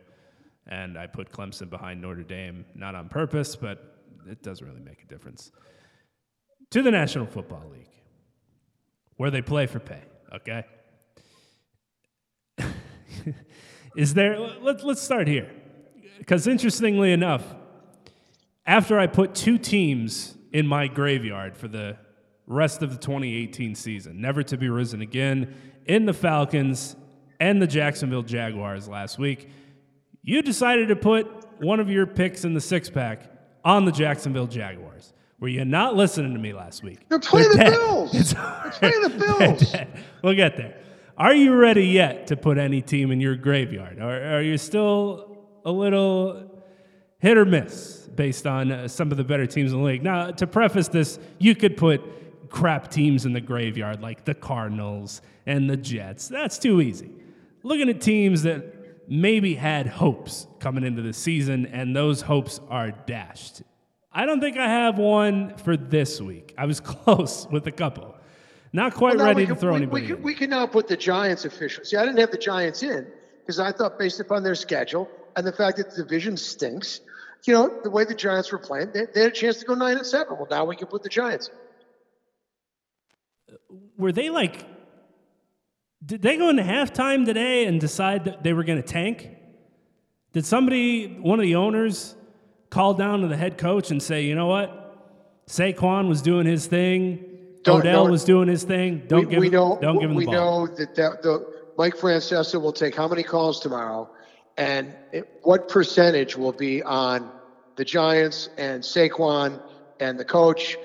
[0.67, 5.03] And I put Clemson behind Notre Dame, not on purpose, but it doesn't really make
[5.03, 5.53] a difference
[6.71, 7.87] to the National Football League,
[9.17, 10.03] where they play for pay,
[10.35, 10.65] okay?
[13.97, 15.51] Is there, let, let's start here.
[16.19, 17.45] Because interestingly enough,
[18.67, 21.97] after I put two teams in my graveyard for the
[22.47, 25.55] rest of the 2018 season, never to be risen again,
[25.87, 26.97] in the Falcons
[27.41, 29.49] and the Jacksonville Jaguars last week,
[30.23, 31.27] you decided to put
[31.61, 33.31] one of your picks in the six pack
[33.65, 35.13] on the Jacksonville Jaguars.
[35.41, 37.07] Were you not listening to me last week?
[37.09, 37.79] They're playing They're the dead.
[37.79, 38.31] Bills.
[38.33, 39.09] They're playing the
[39.49, 39.75] Bills.
[40.23, 40.81] We'll get there.
[41.17, 43.99] Are you ready yet to put any team in your graveyard?
[43.99, 46.51] Or are you still a little
[47.19, 50.03] hit or miss based on uh, some of the better teams in the league?
[50.03, 52.01] Now, to preface this, you could put
[52.55, 56.29] crap teams in the graveyard like the Cardinals and the Jets.
[56.29, 57.11] That's too easy.
[57.65, 58.65] Looking at teams that
[59.09, 63.63] maybe had hopes coming into the season, and those hopes are dashed.
[64.13, 66.55] I don't think I have one for this week.
[66.57, 68.15] I was close with a couple.
[68.73, 70.03] Not quite well, ready can, to throw we, anybody.
[70.03, 70.23] We can, in.
[70.23, 71.91] we can now put the Giants officials.
[71.91, 73.05] See, I didn't have the Giants in
[73.41, 77.01] because I thought, based upon their schedule and the fact that the division stinks,
[77.47, 79.75] you know, the way the Giants were playing, they, they had a chance to go
[79.75, 80.37] nine and seven.
[80.37, 81.51] Well, now we can put the Giants.
[83.97, 84.67] Were they like?
[86.05, 89.31] Did they go into halftime today and decide that they were going to tank?
[90.33, 92.15] Did somebody, one of the owners,
[92.69, 96.67] call down to the head coach and say, you know what, Saquon was doing his
[96.67, 97.25] thing,
[97.63, 99.05] don't, Odell was doing his thing.
[99.07, 100.67] Don't we, give, we know, don't give him the we ball.
[100.67, 101.47] know that, that the
[101.79, 104.11] Mike Francesa will take how many calls tomorrow,
[104.57, 107.31] and it, what percentage will be on
[107.77, 109.61] the Giants and Saquon
[110.01, 110.77] and the coach?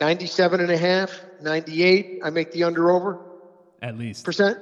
[0.00, 2.20] 97 and a half, 98.
[2.24, 3.20] I make the under over
[3.82, 4.24] At least.
[4.24, 4.58] percent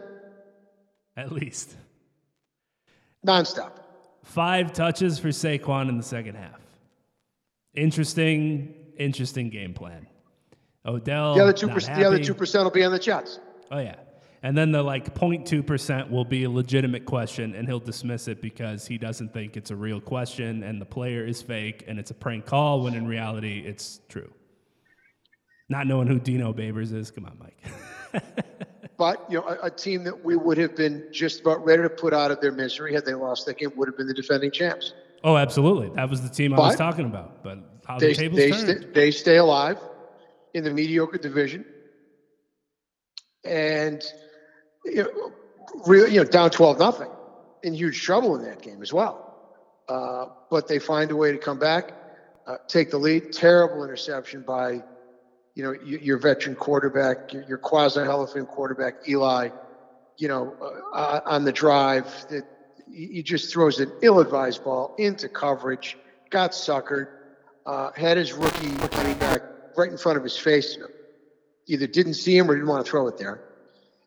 [1.17, 1.75] At least.
[3.27, 3.73] nonstop.
[4.25, 6.61] Five touches for Saquon in the second half.
[7.75, 10.07] Interesting, interesting game plan.
[10.85, 11.35] Odell.
[11.35, 13.41] The other two percent, the other two percent will be on the Jets.
[13.71, 13.97] Oh yeah.
[14.45, 18.85] And then the like 0.2% will be a legitimate question and he'll dismiss it because
[18.87, 22.15] he doesn't think it's a real question and the player is fake and it's a
[22.15, 24.29] prank call when in reality it's true.
[25.73, 27.11] Not knowing who Dino Babers is.
[27.11, 28.23] Come on, Mike.
[28.99, 31.89] But you know, a, a team that we would have been just about ready to
[31.89, 34.53] put out of their misery had they lost that game would have been the defending
[34.53, 34.95] champs.
[35.25, 35.89] oh, absolutely.
[35.97, 37.43] That was the team I was talking about.
[37.43, 39.79] But how They the tables they, turned—they stay alive
[40.55, 41.65] in the mediocre division,
[43.45, 44.05] and
[44.85, 45.33] you know,
[45.85, 47.11] really, you know, down twelve nothing,
[47.65, 49.17] in huge trouble in that game as well.
[49.89, 51.93] Uh, but they find a way to come back,
[52.47, 53.33] uh, take the lead.
[53.33, 54.85] Terrible interception by,
[55.55, 59.51] you know, your, veteran quarterback, your, quasi Hall of Fame quarterback Eli.
[60.19, 60.55] You know,
[60.95, 62.45] uh, on the drive, that
[62.91, 65.97] he just throws an ill-advised ball into coverage,
[66.31, 67.09] got suckered,
[67.67, 69.43] uh, had his rookie running back
[69.77, 70.79] right in front of his face.
[71.67, 73.41] Either didn't see him or didn't want to throw it there,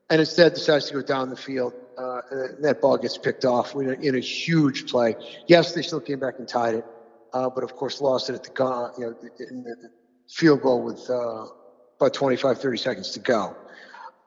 [0.09, 1.73] and instead decides to go down the field.
[1.97, 5.15] Uh, and that ball gets picked off in a, in a huge play.
[5.47, 6.85] Yes, they still came back and tied it,
[7.33, 9.15] uh, but of course lost it at the you know,
[9.49, 9.89] in the
[10.29, 11.45] field goal with uh,
[11.99, 13.55] about 25, 30 seconds to go.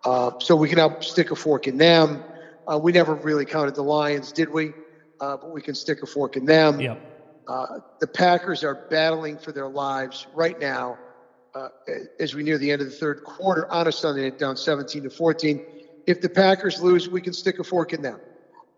[0.04, 2.22] Uh, so we can now stick a fork in them.
[2.66, 4.72] Uh, we never really counted the Lions, did we?
[5.20, 6.80] Uh, but we can stick a fork in them.
[6.80, 7.00] Yep.
[7.48, 7.66] Uh,
[8.00, 10.98] the Packers are battling for their lives right now
[11.54, 11.68] uh,
[12.20, 15.04] as we near the end of the third quarter on a Sunday night, down 17
[15.04, 15.60] to 14.
[16.06, 18.20] If the Packers lose, we can stick a fork in them.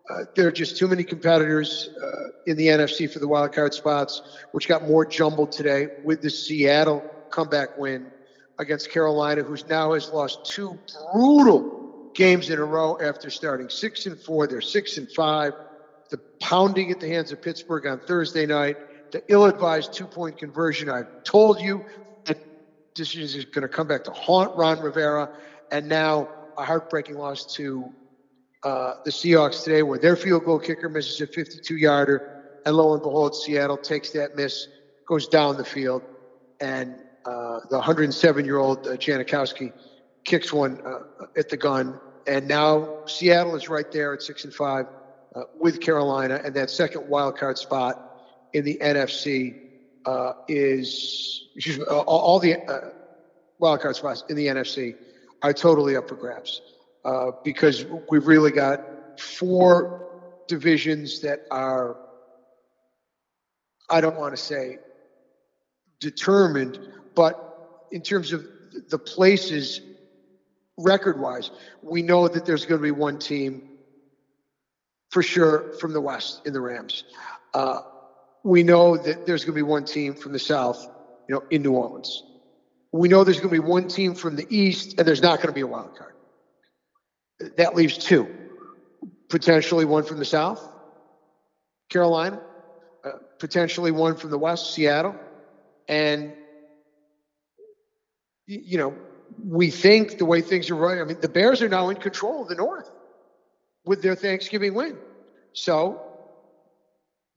[0.09, 3.73] Uh, there are just too many competitors uh, in the NFC for the wild card
[3.73, 8.07] spots, which got more jumbled today with the Seattle comeback win
[8.57, 10.77] against Carolina, who's now has lost two
[11.13, 14.47] brutal games in a row after starting six and four.
[14.47, 15.53] They're six and five.
[16.09, 18.77] The pounding at the hands of Pittsburgh on Thursday night,
[19.11, 20.89] the ill-advised two-point conversion.
[20.89, 21.85] I've told you
[22.25, 22.37] that
[22.95, 25.29] this is going to come back to haunt Ron Rivera,
[25.71, 27.93] and now a heartbreaking loss to
[28.63, 33.01] uh, the Seahawks today, where their field goal kicker misses a 52-yarder, and lo and
[33.01, 34.67] behold, Seattle takes that miss,
[35.07, 36.03] goes down the field,
[36.59, 36.95] and
[37.25, 39.73] uh, the 107-year-old uh, Janikowski
[40.25, 44.53] kicks one uh, at the gun, and now Seattle is right there at six and
[44.53, 44.85] five
[45.35, 48.19] uh, with Carolina, and that second wild card spot
[48.53, 49.55] in the NFC
[50.05, 52.57] uh, is me, all, all the
[53.57, 54.95] wild card spots in the NFC
[55.41, 56.61] are totally up for grabs
[57.03, 60.07] uh, because we've really got four
[60.47, 61.97] divisions that are,
[63.89, 64.79] I don't want to say
[65.99, 66.79] determined,
[67.15, 68.45] but in terms of
[68.89, 69.81] the places
[70.77, 73.69] record wise, we know that there's going to be one team
[75.09, 77.03] for sure from the West in the Rams.
[77.53, 77.81] Uh,
[78.43, 80.89] we know that there's going to be one team from the South,
[81.27, 82.23] you know, in New Orleans.
[82.91, 85.47] We know there's going to be one team from the East, and there's not going
[85.47, 86.10] to be a wild card.
[87.57, 88.27] That leaves two.
[89.29, 90.67] Potentially one from the South,
[91.89, 92.41] Carolina.
[93.03, 95.15] Uh, potentially one from the West, Seattle.
[95.87, 96.33] And,
[98.45, 98.95] you know,
[99.43, 102.43] we think the way things are running, I mean, the Bears are now in control
[102.43, 102.89] of the North
[103.85, 104.97] with their Thanksgiving win.
[105.53, 106.01] So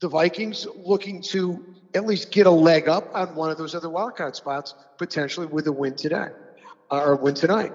[0.01, 1.65] the Vikings looking to
[1.95, 5.47] at least get a leg up on one of those other wild card spots, potentially
[5.47, 6.29] with a win today
[6.91, 7.73] uh, or a win tonight.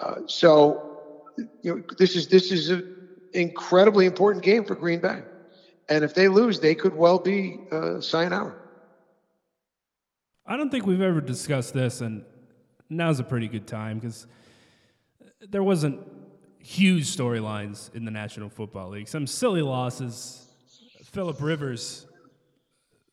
[0.00, 0.91] Uh, so
[1.62, 2.96] you know, this is this is an
[3.32, 5.22] incredibly important game for Green Bay,
[5.88, 8.54] and if they lose, they could well be uh, sayonara.
[10.46, 12.24] I don't think we've ever discussed this, and
[12.88, 14.26] now's a pretty good time because
[15.48, 16.00] there wasn't
[16.58, 19.08] huge storylines in the National Football League.
[19.08, 20.46] Some silly losses.
[21.12, 22.06] Philip Rivers,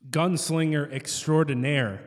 [0.10, 2.02] gunslinger extraordinaire,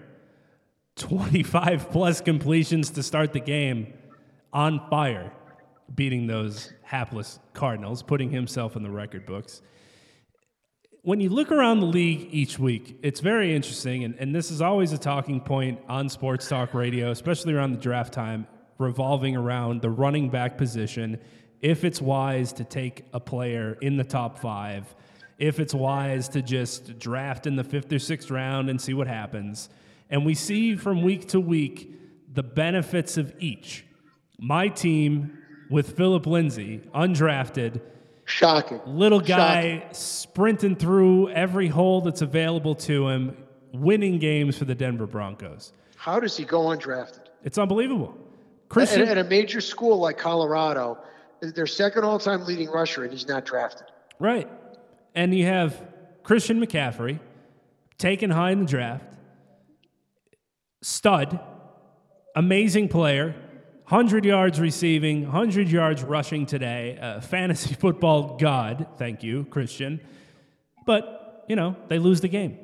[0.97, 3.93] 25 plus completions to start the game,
[4.53, 5.33] on fire,
[5.95, 9.63] beating those hapless Cardinals, putting himself in the record books
[11.05, 14.63] when you look around the league each week, it's very interesting, and, and this is
[14.63, 18.47] always a talking point on sports talk radio, especially around the draft time,
[18.79, 21.19] revolving around the running back position.
[21.61, 24.95] If it's wise to take a player in the top five,
[25.39, 29.09] if it's wise to just draft in the fifth or sixth round and see what
[29.09, 29.71] happens.
[30.09, 31.93] And we see from week to week
[32.33, 33.85] the benefits of each.
[34.39, 35.42] My team
[35.73, 37.81] with Philip Lindsay, undrafted,
[38.25, 38.81] Shocking.
[38.87, 43.37] little guy sprinting through every hole that's available to him,
[43.73, 45.73] winning games for the Denver Broncos.
[45.97, 47.25] How does he go undrafted?
[47.43, 48.15] It's unbelievable.
[48.17, 50.99] At, Christian, at a major school like Colorado,
[51.41, 53.87] their second all-time leading rusher, and he's not drafted.
[54.21, 54.49] right.
[55.15, 55.79] And you have
[56.23, 57.19] Christian McCaffrey
[57.99, 59.05] taken high in the draft,
[60.83, 61.39] stud,
[62.35, 63.35] amazing player,
[63.89, 68.87] 100 yards receiving, 100 yards rushing today, uh, fantasy football god.
[68.97, 70.01] Thank you, Christian.
[70.87, 72.59] But, you know, they lose the game.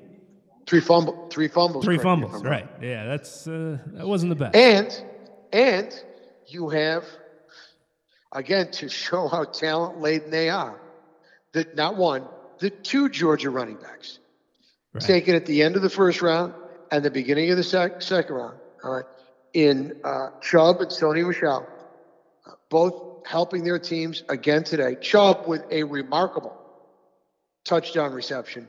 [0.67, 1.85] Three fumble, three fumbles.
[1.85, 2.69] Three fumbles, I'm right.
[2.83, 4.55] Yeah, that's uh, that wasn't the best.
[4.55, 5.03] And
[5.51, 6.05] and
[6.47, 7.05] you have
[8.33, 10.79] again to show how talent laden they are.
[11.53, 12.25] That not one,
[12.59, 14.19] the two Georgia running backs
[14.93, 15.03] Right.
[15.03, 16.53] taken at the end of the first round
[16.91, 18.59] and the beginning of the sec- second round.
[18.85, 19.05] All right,
[19.55, 21.67] in uh, Chubb and Sony Michel,
[22.69, 24.97] both helping their teams again today.
[25.01, 26.57] Chubb with a remarkable
[27.65, 28.69] touchdown reception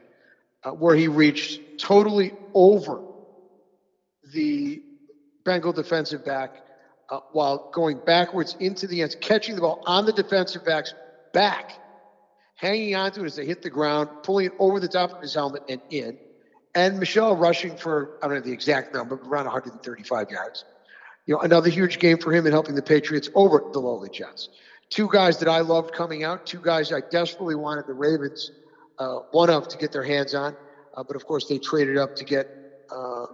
[0.64, 3.02] uh, where he reached totally over
[4.34, 4.82] the
[5.46, 6.52] Bengal defensive back
[7.10, 10.94] uh, while going backwards into the end, catching the ball on the defensive back's
[11.34, 11.72] back,
[12.56, 15.34] hanging onto it as they hit the ground, pulling it over the top of his
[15.34, 16.18] helmet and in.
[16.80, 20.64] And Michel rushing for, I don't know the exact number, but around 135 yards.
[21.26, 24.48] You know, another huge game for him in helping the Patriots over the lowly Jets.
[24.90, 28.52] Two guys that I loved coming out, two guys I desperately wanted the Ravens,
[28.98, 30.56] uh, one of to get their hands on,
[30.96, 32.48] uh, but of course they traded up to get
[32.90, 33.26] uh,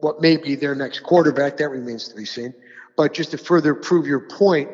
[0.00, 1.58] what may be their next quarterback.
[1.58, 2.54] That remains to be seen.
[2.96, 4.70] But just to further prove your point,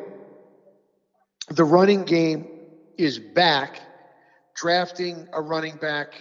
[1.49, 2.47] the running game
[2.97, 3.81] is back.
[4.55, 6.13] Drafting a running back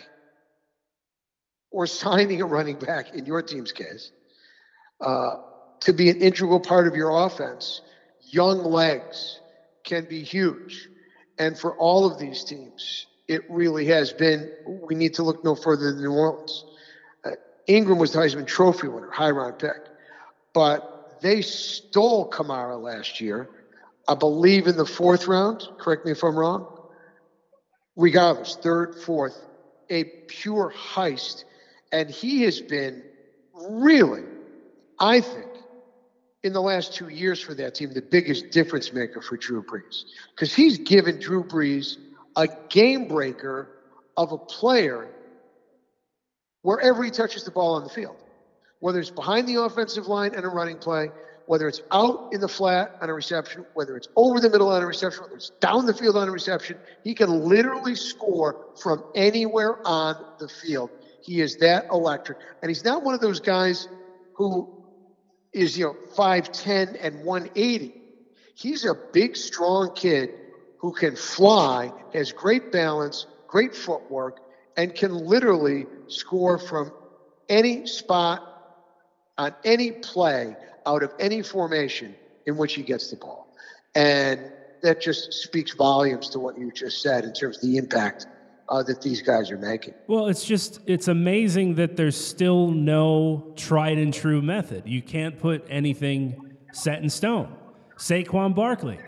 [1.70, 4.12] or signing a running back in your team's case
[5.00, 5.36] uh,
[5.80, 7.82] to be an integral part of your offense,
[8.30, 9.40] young legs
[9.84, 10.88] can be huge.
[11.38, 14.50] And for all of these teams, it really has been.
[14.66, 16.64] We need to look no further than New Orleans.
[17.24, 17.30] Uh,
[17.66, 19.76] Ingram was the Heisman Trophy winner, high round pick,
[20.52, 23.48] but they stole Kamara last year.
[24.08, 25.68] I believe in the fourth round.
[25.78, 26.66] Correct me if I'm wrong.
[27.94, 29.44] Regardless, third, fourth,
[29.90, 31.44] a pure heist,
[31.92, 33.02] and he has been
[33.54, 34.24] really,
[34.98, 35.46] I think,
[36.44, 40.04] in the last two years for that team, the biggest difference maker for Drew Brees.
[40.34, 41.96] Because he's given Drew Brees
[42.36, 43.68] a game breaker
[44.16, 45.08] of a player
[46.62, 48.16] wherever he touches the ball on the field.
[48.80, 51.10] Whether it's behind the offensive line and a running play,
[51.46, 54.82] whether it's out in the flat on a reception, whether it's over the middle on
[54.82, 59.02] a reception, whether it's down the field on a reception, he can literally score from
[59.14, 60.90] anywhere on the field.
[61.22, 62.38] He is that electric.
[62.62, 63.88] And he's not one of those guys
[64.34, 64.68] who
[65.52, 67.94] is, you know, 5'10 and 180.
[68.54, 70.30] He's a big, strong kid
[70.80, 74.38] who can fly, has great balance, great footwork,
[74.76, 76.92] and can literally score from
[77.48, 78.42] any spot
[79.36, 80.56] on any play
[80.86, 82.14] out of any formation
[82.46, 83.48] in which he gets the ball.
[83.94, 84.52] And
[84.82, 88.26] that just speaks volumes to what you just said in terms of the impact
[88.68, 89.94] uh, that these guys are making.
[90.06, 94.84] Well, it's just it's amazing that there's still no tried and true method.
[94.86, 97.54] You can't put anything set in stone.
[97.96, 98.98] Saquon Barkley,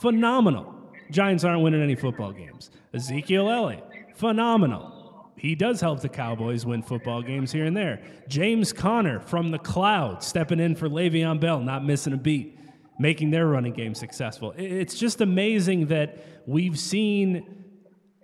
[0.00, 0.74] phenomenal.
[1.10, 2.70] Giants aren't winning any football games.
[2.92, 4.92] Ezekiel Elliott, phenomenal.
[5.36, 8.02] He does help the Cowboys win football games here and there.
[8.26, 12.58] James Conner from the cloud, stepping in for Le'Veon Bell, not missing a beat,
[12.98, 14.54] making their running game successful.
[14.56, 17.65] It's just amazing that we've seen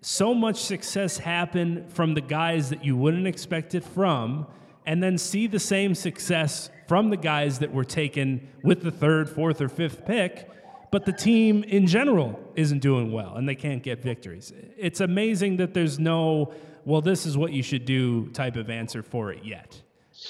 [0.03, 4.47] so much success happen from the guys that you wouldn't expect it from,
[4.85, 9.31] and then see the same success from the guys that were taken with the third,
[9.31, 10.51] fourth, or fifth pick,
[10.91, 14.53] but the team in general isn't doing well and they can't get victories.
[14.77, 16.53] It's amazing that there's no,
[16.85, 19.81] well, this is what you should do type of answer for it yet.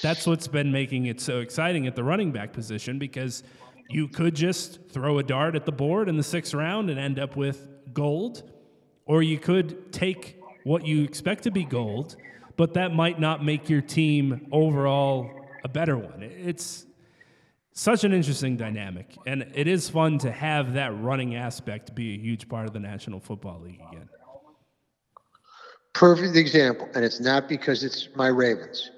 [0.01, 3.43] That's what's been making it so exciting at the running back position because
[3.89, 7.19] you could just throw a dart at the board in the sixth round and end
[7.19, 8.52] up with gold
[9.05, 12.15] or you could take what you expect to be gold,
[12.55, 15.29] but that might not make your team overall
[15.63, 16.21] a better one.
[16.21, 16.85] It's
[17.73, 22.17] such an interesting dynamic, and it is fun to have that running aspect be a
[22.17, 24.07] huge part of the National Football League again.
[25.93, 28.91] Perfect example, and it's not because it's my Ravens.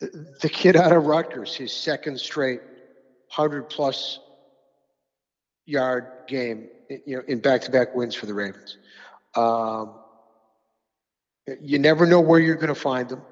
[0.00, 2.60] The- kid out of Rutgers, his second straight
[3.34, 4.20] 100 plus
[5.66, 8.78] yard game, you know, in back-to-back wins for the Ravens.
[9.34, 9.94] Um,
[11.60, 13.22] you never know where you're going to find them.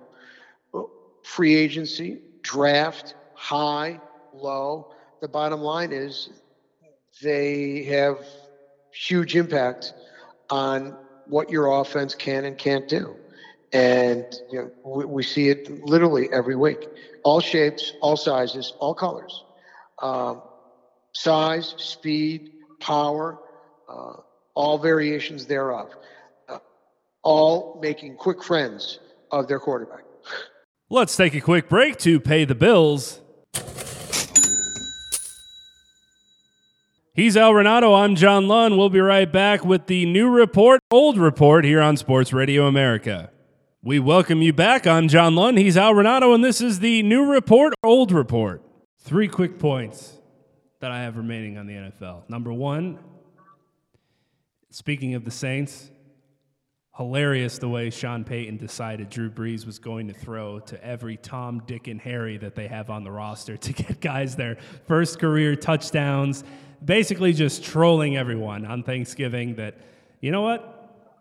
[1.22, 4.00] Free agency, draft, high,
[4.34, 4.92] low.
[5.20, 6.30] The bottom line is
[7.22, 8.18] they have
[8.92, 9.94] huge impact
[10.50, 10.96] on
[11.26, 13.16] what your offense can and can't do.
[13.72, 16.88] And you know, we, we see it literally every week.
[17.24, 19.44] All shapes, all sizes, all colors.
[20.02, 20.42] Um,
[21.12, 22.52] size, speed,
[22.82, 23.38] power,
[23.88, 24.14] uh,
[24.54, 25.90] all variations thereof.
[26.48, 26.58] Uh,
[27.22, 28.98] all making quick friends
[29.30, 30.04] of their quarterback.
[30.90, 33.20] Let's take a quick break to pay the bills.
[37.14, 37.98] He's Al Renauto.
[37.98, 38.76] I'm John Lund.
[38.76, 43.30] We'll be right back with the new report, old report here on Sports Radio America.
[43.82, 44.86] We welcome you back.
[44.86, 45.58] I'm John Lund.
[45.58, 48.62] He's Al Renauto, and this is the new report, old report.
[48.98, 50.21] Three quick points
[50.82, 52.28] that I have remaining on the NFL.
[52.28, 52.98] Number one,
[54.70, 55.92] speaking of the Saints,
[56.96, 61.62] hilarious the way Sean Payton decided Drew Brees was going to throw to every Tom,
[61.66, 64.56] Dick, and Harry that they have on the roster to get guys their
[64.88, 66.42] first career touchdowns
[66.84, 69.76] basically just trolling everyone on Thanksgiving that,
[70.20, 70.68] you know what?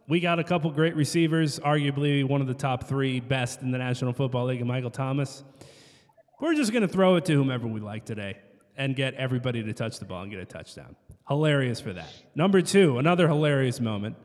[0.08, 3.78] We got a couple great receivers, arguably one of the top three best in the
[3.78, 5.44] National Football League, and Michael Thomas.
[6.40, 8.38] We're just going to throw it to whomever we like today
[8.78, 10.96] and get everybody to touch the ball and get a touchdown.
[11.28, 12.12] Hilarious for that.
[12.36, 14.16] Number two, another hilarious moment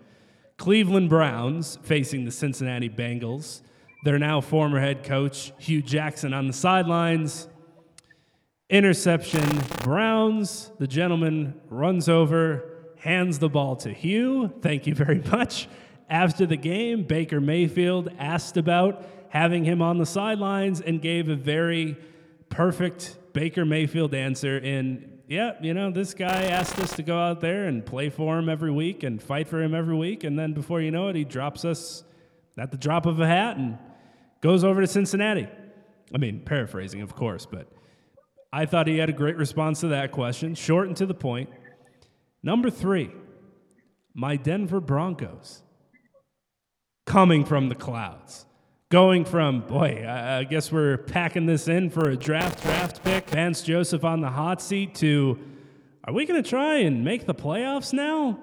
[0.56, 3.60] Cleveland Browns facing the Cincinnati Bengals.
[4.04, 7.48] Their now former head coach, Hue Jackson, on the sidelines
[8.68, 9.46] Interception.
[9.84, 10.72] Browns.
[10.78, 12.64] The gentleman runs over,
[12.98, 14.52] hands the ball to Hugh.
[14.60, 15.68] Thank you very much.
[16.10, 21.36] After the game, Baker Mayfield asked about having him on the sidelines and gave a
[21.36, 21.96] very
[22.48, 27.42] perfect Baker Mayfield answer in yeah, you know, this guy asked us to go out
[27.42, 30.24] there and play for him every week and fight for him every week.
[30.24, 32.02] And then before you know it, he drops us
[32.56, 33.76] at the drop of a hat and
[34.40, 35.48] goes over to Cincinnati.
[36.14, 37.70] I mean, paraphrasing, of course, but
[38.54, 41.50] I thought he had a great response to that question, short and to the point.
[42.42, 43.10] Number three,
[44.14, 45.62] my Denver Broncos
[47.04, 48.45] coming from the clouds.
[48.88, 53.62] Going from, boy, I, guess we're packing this in for a draft draft pick, Vance
[53.62, 55.40] Joseph on the hot seat, to
[56.04, 58.38] are we going to try and make the playoffs now?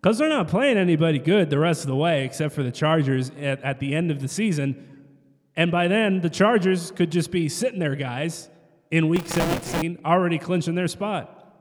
[0.00, 3.30] Because they're not playing anybody good the rest of the way, except for the Chargers
[3.30, 5.08] at, at the end of the season.
[5.56, 8.48] And by then, the Chargers could just be sitting there, guys,
[8.92, 11.52] in week 17, already clinching their spot.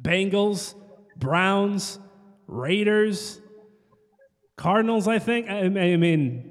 [0.00, 0.76] Bengals,
[1.16, 1.98] Browns,
[2.46, 3.40] Raiders,
[4.56, 5.50] Cardinals, I think.
[5.50, 6.49] I, I mean,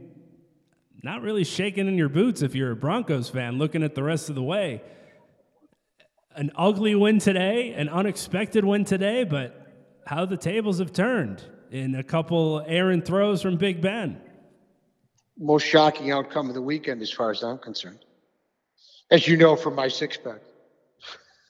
[1.04, 4.30] not really shaking in your boots if you're a Broncos fan looking at the rest
[4.30, 4.82] of the way.
[6.36, 9.66] An ugly win today, an unexpected win today, but
[10.06, 14.22] how the tables have turned in a couple errant throws from Big Ben.
[15.38, 18.00] Most shocking outcome of the weekend, as far as I'm concerned
[19.12, 20.42] as you know from my six pack.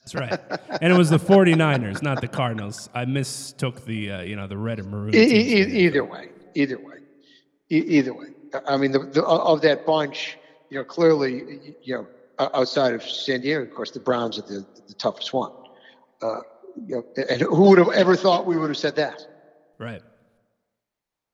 [0.00, 0.40] That's right.
[0.80, 2.88] And it was the 49ers, not the Cardinals.
[2.94, 5.14] I mistook the uh, you know the red and maroon.
[5.14, 6.98] E- e- either way, either way,
[7.70, 8.28] e- either way.
[8.66, 10.38] I mean, the, the, of that bunch,
[10.70, 12.06] you know, clearly, you know,
[12.38, 15.52] outside of San Diego, of course, the Browns are the, the toughest one.
[16.22, 16.40] Uh,
[16.86, 19.26] you know, and who would have ever thought we would have said that?
[19.78, 20.02] Right.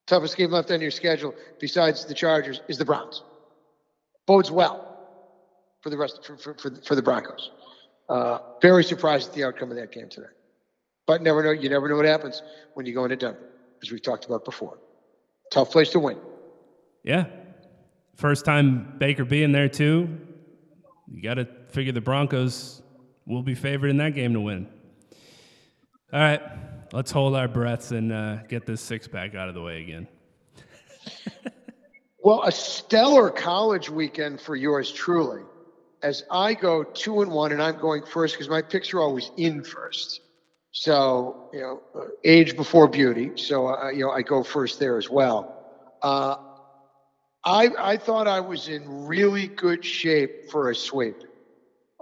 [0.07, 3.23] Toughest game left on your schedule, besides the Chargers, is the Browns.
[4.27, 4.83] Bodes well
[5.81, 7.51] for the rest for, for, for, for the Broncos.
[8.09, 10.29] Uh, very surprised at the outcome of that game today.
[11.07, 11.51] But never know.
[11.51, 12.43] You never know what happens
[12.75, 13.39] when you go into Denver,
[13.83, 14.79] as we've talked about before.
[15.53, 16.19] Tough place to win.
[17.07, 17.26] Yeah.
[18.16, 20.18] First time Baker being there too.
[21.09, 22.82] You got to figure the Broncos
[23.26, 24.66] will be favored in that game to win.
[26.12, 26.42] All right,
[26.92, 30.09] let's hold our breaths and uh, get this six pack out of the way again.
[32.18, 35.42] well, a stellar college weekend for yours truly
[36.02, 39.30] as I go two and one, and I'm going first because my picks are always
[39.36, 40.20] in first.
[40.72, 43.32] So you know, uh, age before beauty.
[43.36, 45.52] So uh, you know, I go first there as well.
[46.02, 46.36] Uh,
[47.47, 51.16] I I thought I was in really good shape for a sweep.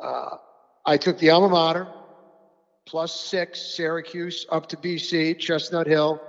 [0.02, 0.38] Uh,
[0.84, 1.86] I took the alma mater
[2.86, 6.20] plus six, Syracuse up to BC, Chestnut Hill.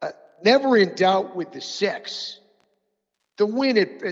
[0.00, 0.10] Uh,
[0.42, 2.40] never in doubt with the six.
[3.36, 4.02] The win at,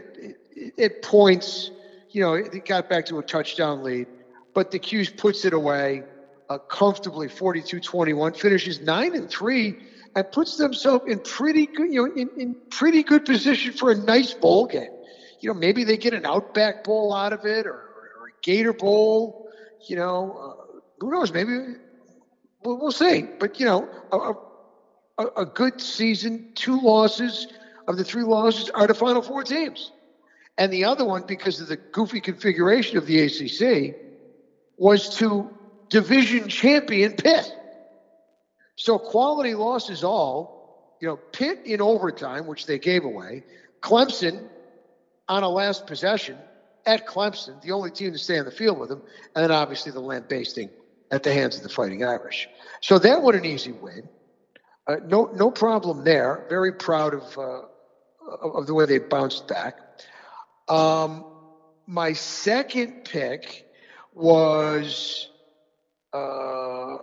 [0.79, 1.71] at, points
[2.11, 4.07] you know, it got back to a touchdown lead,
[4.55, 6.05] but the Cuse puts it away
[6.49, 9.79] uh, comfortably, 42-21, finishes nine and three,
[10.19, 13.95] and puts themselves in pretty good, you know, in, in pretty good position for a
[13.95, 14.91] nice bowl game.
[15.39, 18.73] You know, maybe they get an Outback Bowl out of it, or, or a Gator
[18.73, 19.49] Bowl.
[19.87, 21.33] You know, uh, who knows?
[21.33, 21.53] Maybe
[22.65, 23.27] we'll, we'll see.
[23.39, 27.47] But you know, a, a, a good season, two losses
[27.87, 29.93] of the three losses are the final four teams.
[30.57, 33.95] And the other one, because of the goofy configuration of the ACC,
[34.79, 35.49] was to
[35.89, 37.55] division champion Pitt.
[38.79, 43.43] So quality losses all, you know, Pitt in overtime, which they gave away,
[43.83, 44.49] Clemson
[45.29, 46.39] on a last possession
[46.87, 49.03] at Clemson, the only team to stay on the field with them,
[49.35, 50.71] and then obviously the lamp basting
[51.11, 52.49] at the hands of the Fighting Irish.
[52.81, 54.09] So that was an easy win.
[54.87, 56.47] Uh, no, no problem there.
[56.49, 57.63] Very proud of uh,
[58.43, 59.81] of the way they bounced back.
[60.69, 61.25] Um,
[61.87, 63.67] my second pick
[64.15, 65.29] was
[66.13, 66.99] uh,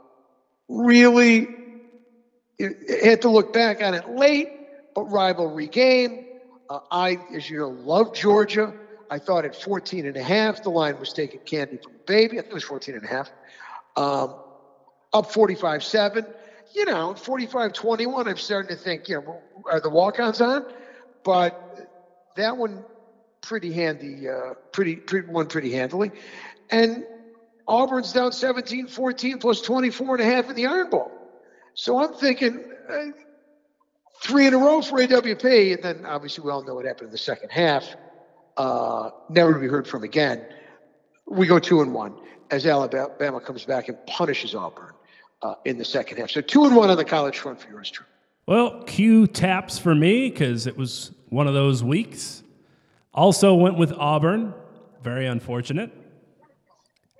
[0.69, 1.64] really
[2.59, 4.49] had to look back on it late,
[4.93, 6.25] but rivalry game.
[6.69, 8.73] Uh, I, as you know, love Georgia.
[9.09, 12.39] I thought at 14 and a half, the line was taking candy from the baby.
[12.39, 13.31] I think it was 14 and a half.
[13.95, 14.35] Um,
[15.13, 16.25] up 45 7.
[16.73, 20.65] You know, 45 21, I'm starting to think, you know, are the walk ons on?
[21.23, 21.89] But
[22.35, 22.83] that one
[23.41, 26.11] pretty handy, uh, pretty, pretty one pretty handily.
[26.69, 27.05] And
[27.67, 31.11] Auburn's down 17 14 plus 24 and a half in the Iron Bowl.
[31.75, 33.05] So I'm thinking uh,
[34.21, 35.73] three in a row for AWP.
[35.75, 37.95] And then obviously we all know what happened in the second half.
[38.57, 40.45] Uh, never to be heard from again.
[41.27, 42.15] We go two and one
[42.49, 44.93] as Alabama comes back and punishes Auburn
[45.41, 46.29] uh, in the second half.
[46.29, 48.05] So two and one on the college front for yours, true.
[48.45, 52.43] Well, Q taps for me because it was one of those weeks.
[53.13, 54.53] Also went with Auburn.
[55.01, 55.91] Very unfortunate.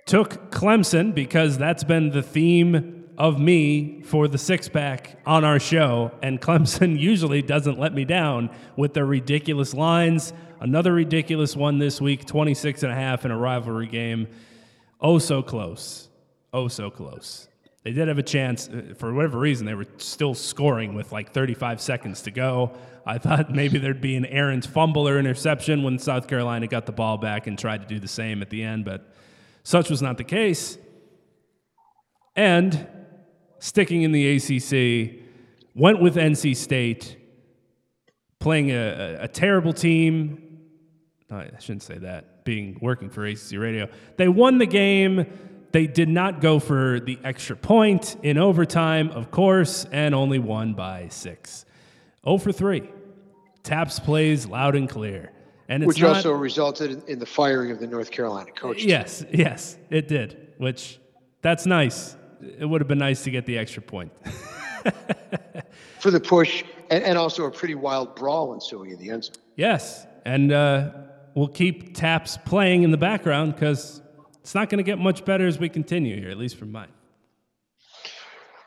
[0.06, 5.58] Took Clemson because that's been the theme of me for the six pack on our
[5.58, 6.12] show.
[6.22, 10.32] And Clemson usually doesn't let me down with their ridiculous lines.
[10.60, 14.28] Another ridiculous one this week 26 and a half in a rivalry game.
[15.00, 16.08] Oh, so close.
[16.52, 17.48] Oh, so close.
[17.84, 18.68] They did have a chance.
[18.68, 22.72] Uh, for whatever reason, they were still scoring with like 35 seconds to go.
[23.06, 26.92] I thought maybe there'd be an errant fumble or interception when South Carolina got the
[26.92, 29.14] ball back and tried to do the same at the end, but
[29.62, 30.78] such was not the case.
[32.34, 32.86] And
[33.58, 35.20] sticking in the ACC,
[35.74, 37.16] went with NC State,
[38.38, 38.74] playing a,
[39.20, 40.60] a, a terrible team.
[41.30, 43.88] No, I shouldn't say that, being working for ACC Radio.
[44.16, 45.26] They won the game.
[45.72, 50.74] They did not go for the extra point in overtime, of course, and only won
[50.74, 51.64] by six.
[52.24, 52.88] 0 for 3.
[53.62, 55.32] Taps plays loud and clear.
[55.68, 58.84] And which not, also resulted in, in, the firing of the North Carolina coach.
[58.84, 60.52] Yes, yes, it did.
[60.58, 61.00] Which
[61.42, 62.16] that's nice.
[62.40, 64.12] It would have been nice to get the extra point.
[66.00, 69.34] For the push, and, and, also a pretty wild brawl ensuing in the end zone.
[69.56, 70.90] Yes, and uh,
[71.34, 74.00] we'll keep taps playing in the background because
[74.40, 76.88] it's not going to get much better as we continue here, at least from mine.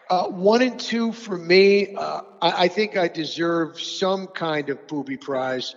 [0.10, 1.96] Uh, one and two for me.
[1.96, 5.76] Uh, I, I, think I deserve some kind of booby prize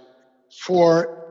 [0.50, 1.21] for.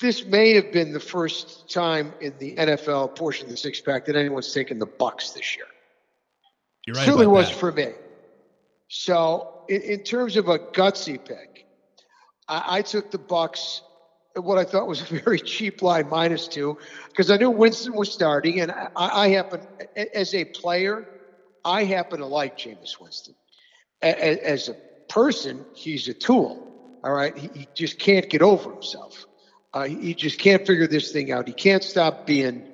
[0.00, 4.06] This may have been the first time in the NFL portion of the six pack
[4.06, 5.66] that anyone's taken the Bucks this year.
[6.86, 7.04] You're right.
[7.04, 7.56] Certainly was that.
[7.56, 7.92] for me.
[8.88, 11.66] So, in, in, terms of a gutsy pick,
[12.48, 13.82] I, I took the Bucks
[14.36, 16.76] at what I thought was a very cheap line, minus two,
[17.08, 19.60] because I knew Winston was starting, and I, I, happen,
[19.96, 21.08] as a player,
[21.64, 23.34] I happen to like Jameis Winston.
[24.02, 24.74] As a
[25.08, 26.60] person, he's a tool.
[27.02, 29.26] All right, he, he just can't get over himself.
[29.74, 31.46] Uh, he just can't figure this thing out.
[31.46, 32.66] He can't stop being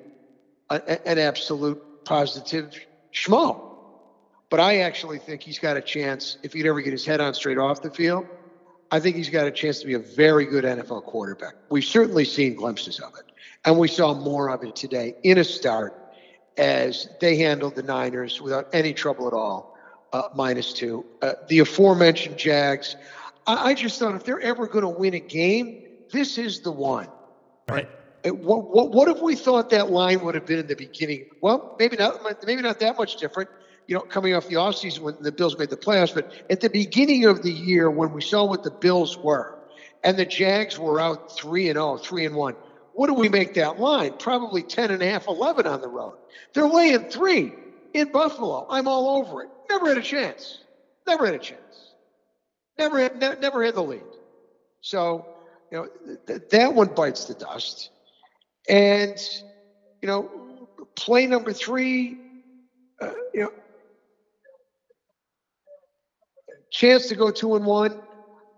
[0.69, 2.73] a, an absolute positive
[3.13, 3.69] schmo.
[4.49, 7.33] But I actually think he's got a chance if he'd ever get his head on
[7.33, 8.27] straight off the field
[8.91, 11.55] I think he's got a chance to be a very good NFL quarterback.
[11.69, 13.31] We've certainly seen glimpses of it,
[13.63, 15.97] and we saw more of it today in a start
[16.57, 19.77] as they handled the Niners without any trouble at all,
[20.11, 21.05] uh, minus two.
[21.21, 22.97] Uh, the aforementioned Jags,
[23.47, 26.71] I, I just thought if they're ever going to win a game, this is the
[26.71, 27.07] one.
[27.69, 27.89] Right.
[28.25, 31.25] What, what, what if we thought that line would have been in the beginning?
[31.41, 32.21] Well, maybe not.
[32.45, 33.49] Maybe not that much different
[33.87, 36.69] you know, coming off the offseason when the Bills made the playoffs, but at the
[36.69, 39.57] beginning of the year when we saw what the Bills were
[40.03, 42.55] and the Jags were out 3 and 0, 3 and 1,
[42.93, 44.13] what do we make that line?
[44.17, 46.15] Probably 10 and a half, 11 on the road.
[46.53, 47.53] They're laying 3
[47.93, 48.65] in Buffalo.
[48.69, 49.49] I'm all over it.
[49.69, 50.59] Never had a chance.
[51.07, 51.93] Never had a chance.
[52.77, 54.03] Never had, ne- never had the lead.
[54.81, 55.25] So,
[55.71, 57.89] you know, th- that one bites the dust.
[58.69, 59.17] And,
[60.01, 60.29] you know,
[60.95, 62.17] play number three,
[63.01, 63.49] uh, you know,
[66.71, 68.01] chance to go two and one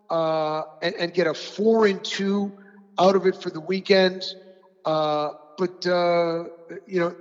[0.10, 2.52] uh, and, and, get a four and two
[3.00, 4.22] out of it for the weekend.
[4.86, 6.44] Uh, but uh,
[6.86, 7.14] you know,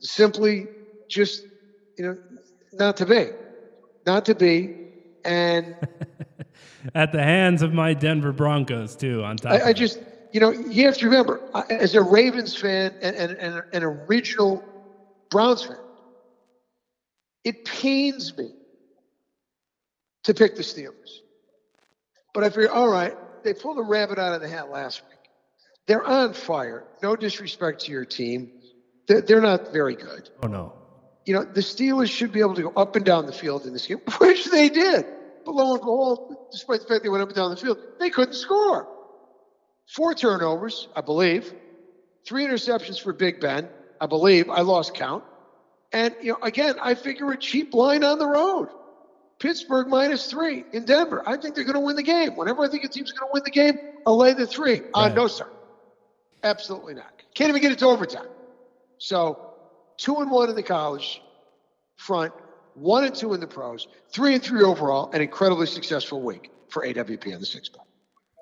[0.00, 0.68] simply
[1.08, 1.44] just
[1.98, 2.16] you know,
[2.72, 3.30] not to be,
[4.06, 4.70] not to be,
[5.24, 5.74] and
[6.94, 9.24] at the hands of my Denver Broncos too.
[9.24, 9.98] On top, I, I just
[10.32, 14.62] you know you have to remember as a Ravens fan and, and, and an original
[15.30, 15.76] Browns fan,
[17.42, 18.50] It pains me
[20.24, 21.20] to pick the Steelers.
[22.32, 25.18] But I figure, all right, they pulled a rabbit out of the hat last week.
[25.86, 26.84] They're on fire.
[27.02, 28.50] No disrespect to your team.
[29.06, 30.30] They're, they're not very good.
[30.42, 30.72] Oh, no.
[31.24, 33.72] You know, the Steelers should be able to go up and down the field in
[33.72, 35.06] this game, which they did.
[35.44, 38.10] But lo and behold, despite the fact they went up and down the field, they
[38.10, 38.88] couldn't score.
[39.86, 41.52] Four turnovers, I believe.
[42.26, 43.68] Three interceptions for Big Ben,
[44.00, 44.48] I believe.
[44.48, 45.24] I lost count.
[45.92, 48.68] And, you know, again, I figure a cheap line on the road.
[49.38, 51.22] Pittsburgh minus three in Denver.
[51.26, 52.36] I think they're going to win the game.
[52.36, 54.80] Whenever I think a team's going to win the game, I'll lay the three.
[54.94, 55.46] Uh, no, sir.
[56.42, 57.22] Absolutely not.
[57.34, 58.26] Can't even get it to overtime.
[58.98, 59.53] So,
[59.96, 61.22] two and one in the college
[61.96, 62.32] front,
[62.74, 66.84] one and two in the pros, three and three overall, an incredibly successful week for
[66.84, 67.86] AWP on the six pack.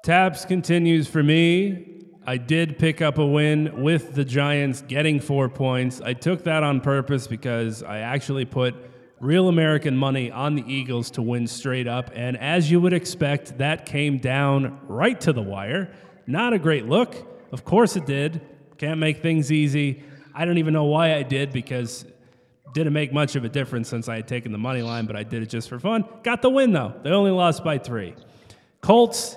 [0.04, 2.02] Taps continues for me.
[2.26, 6.00] I did pick up a win with the Giants getting four points.
[6.00, 8.74] I took that on purpose because I actually put
[9.20, 12.10] real American money on the Eagles to win straight up.
[12.14, 15.92] And as you would expect, that came down right to the wire.
[16.26, 17.14] Not a great look.
[17.52, 18.40] Of course it did.
[18.78, 20.02] Can't make things easy.
[20.34, 22.04] I don't even know why I did because
[22.74, 25.22] didn't make much of a difference since I had taken the money line, but I
[25.22, 26.04] did it just for fun.
[26.22, 26.94] Got the win though.
[27.02, 28.14] They only lost by three.
[28.80, 29.36] Colts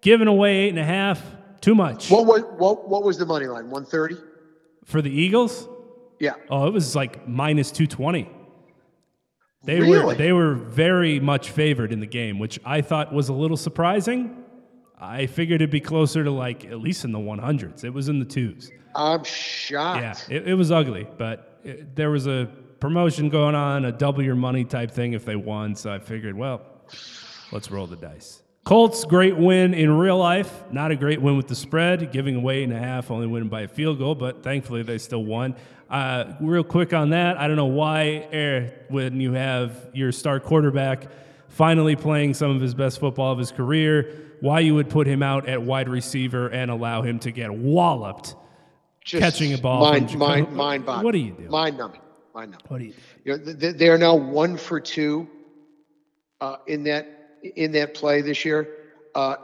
[0.00, 1.22] giving away eight and a half.
[1.60, 2.10] Too much.
[2.10, 3.70] What was what, what was the money line?
[3.70, 4.16] One thirty
[4.84, 5.68] for the Eagles.
[6.20, 6.34] Yeah.
[6.50, 8.30] Oh, it was like minus two twenty.
[9.64, 10.04] They really?
[10.04, 13.56] were they were very much favored in the game, which I thought was a little
[13.56, 14.44] surprising.
[15.00, 17.84] I figured it'd be closer to like at least in the 100s.
[17.84, 18.70] It was in the twos.
[18.94, 20.28] I'm shocked.
[20.28, 22.48] Yeah, it, it was ugly, but it, there was a
[22.80, 25.74] promotion going on, a double your money type thing if they won.
[25.76, 26.62] So I figured, well,
[27.52, 28.42] let's roll the dice.
[28.64, 30.62] Colts, great win in real life.
[30.70, 33.48] Not a great win with the spread, giving away eight and a half, only winning
[33.48, 35.56] by a field goal, but thankfully they still won.
[35.88, 40.38] Uh, real quick on that, I don't know why, eh, when you have your star
[40.38, 41.06] quarterback
[41.48, 45.22] finally playing some of his best football of his career, why you would put him
[45.22, 48.34] out at wide receiver and allow him to get walloped
[49.04, 49.80] Just catching a ball.
[49.80, 51.04] Mind, mind, mind boggling.
[51.04, 51.50] What are you doing?
[51.50, 52.00] Mind numbing.
[52.34, 52.66] Mind numbing.
[52.68, 52.94] What are you?
[53.24, 55.28] You know, th- they are now one for two
[56.40, 57.06] uh, in that
[57.56, 58.68] in that play this year.
[59.14, 59.36] Uh,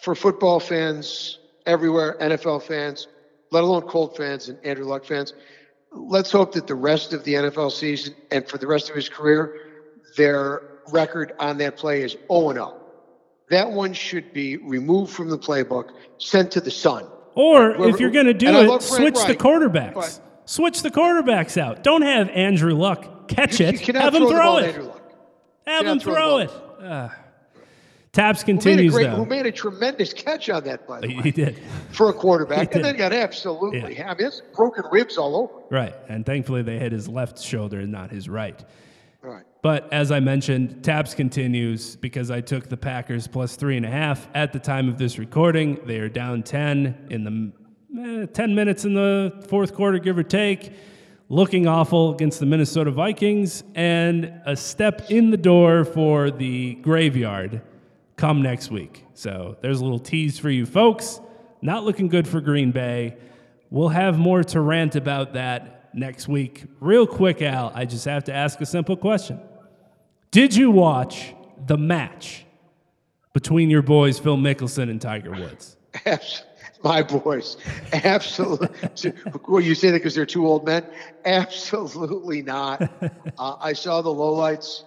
[0.00, 3.08] for football fans everywhere, NFL fans,
[3.50, 5.34] let alone Colt fans and Andrew Luck fans,
[5.92, 9.08] let's hope that the rest of the NFL season and for the rest of his
[9.08, 9.54] career,
[10.16, 12.81] their record on that play is 0 0.
[13.52, 17.04] That one should be removed from the playbook, sent to the sun.
[17.34, 19.94] Or Whoever- if you're going to do it, switch the quarterbacks.
[19.94, 21.82] but- switch the quarterbacks out.
[21.84, 23.86] Don't have Andrew Luck catch You- it.
[23.86, 24.74] you have him throw it.
[25.66, 26.50] Have him throw it.
[26.82, 27.14] Ah.
[28.12, 31.22] Taps Who made, continues great, who made a tremendous catch on that, by the way.
[31.22, 31.58] He did.
[31.90, 33.96] for a quarterback, and then got absolutely.
[33.96, 34.12] Yeah.
[34.12, 35.52] I mean, broken ribs all over.
[35.70, 35.94] Right.
[36.08, 38.62] And thankfully they hit his left shoulder and not his right.
[39.22, 39.44] Right.
[39.62, 43.90] But as I mentioned, Taps continues because I took the Packers plus three and a
[43.90, 45.78] half at the time of this recording.
[45.86, 47.52] They are down 10 in
[47.94, 50.72] the eh, 10 minutes in the fourth quarter, give or take.
[51.28, 57.62] Looking awful against the Minnesota Vikings, and a step in the door for the graveyard
[58.16, 59.04] come next week.
[59.14, 61.20] So there's a little tease for you folks.
[61.62, 63.16] Not looking good for Green Bay.
[63.70, 66.64] We'll have more to rant about that next week.
[66.80, 69.40] Real quick, Al, I just have to ask a simple question.
[70.30, 71.34] Did you watch
[71.66, 72.46] the match
[73.32, 75.76] between your boys, Phil Mickelson and Tiger Woods?
[76.82, 77.58] My boys,
[77.92, 78.68] absolutely.
[79.48, 80.84] well, you say that because they're two old men?
[81.24, 82.82] Absolutely not.
[83.38, 84.82] uh, I saw the lowlights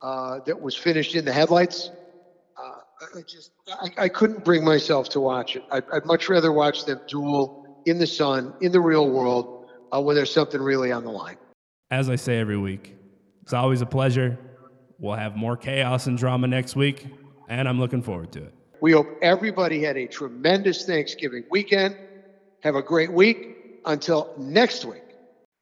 [0.00, 1.90] uh, that was finished in the headlights.
[2.56, 5.64] Uh, I just, I, I couldn't bring myself to watch it.
[5.70, 9.63] I'd, I'd much rather watch them duel in the sun, in the real world,
[9.94, 11.36] uh, when there's something really on the line.
[11.90, 12.96] As I say every week,
[13.42, 14.38] it's always a pleasure.
[14.98, 17.06] We'll have more chaos and drama next week,
[17.48, 18.54] and I'm looking forward to it.
[18.80, 21.96] We hope everybody had a tremendous Thanksgiving weekend.
[22.62, 23.80] Have a great week.
[23.86, 25.02] Until next week,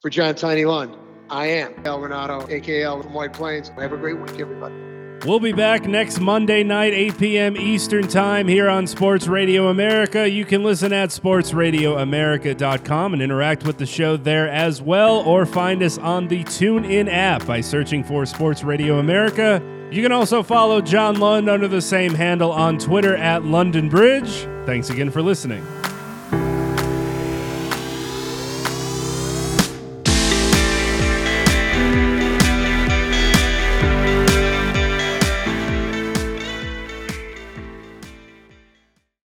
[0.00, 0.96] for John Tiny Lund,
[1.28, 3.68] I am Al Renauto, aka White Plains.
[3.70, 4.91] Have a great week, everybody.
[5.24, 7.56] We'll be back next Monday night, 8 p.m.
[7.56, 10.28] Eastern Time here on Sports Radio America.
[10.28, 15.80] You can listen at sportsradioamerica.com and interact with the show there as well, or find
[15.80, 19.62] us on the TuneIn app by searching for Sports Radio America.
[19.92, 24.48] You can also follow John Lund under the same handle on Twitter at London Bridge.
[24.66, 25.64] Thanks again for listening.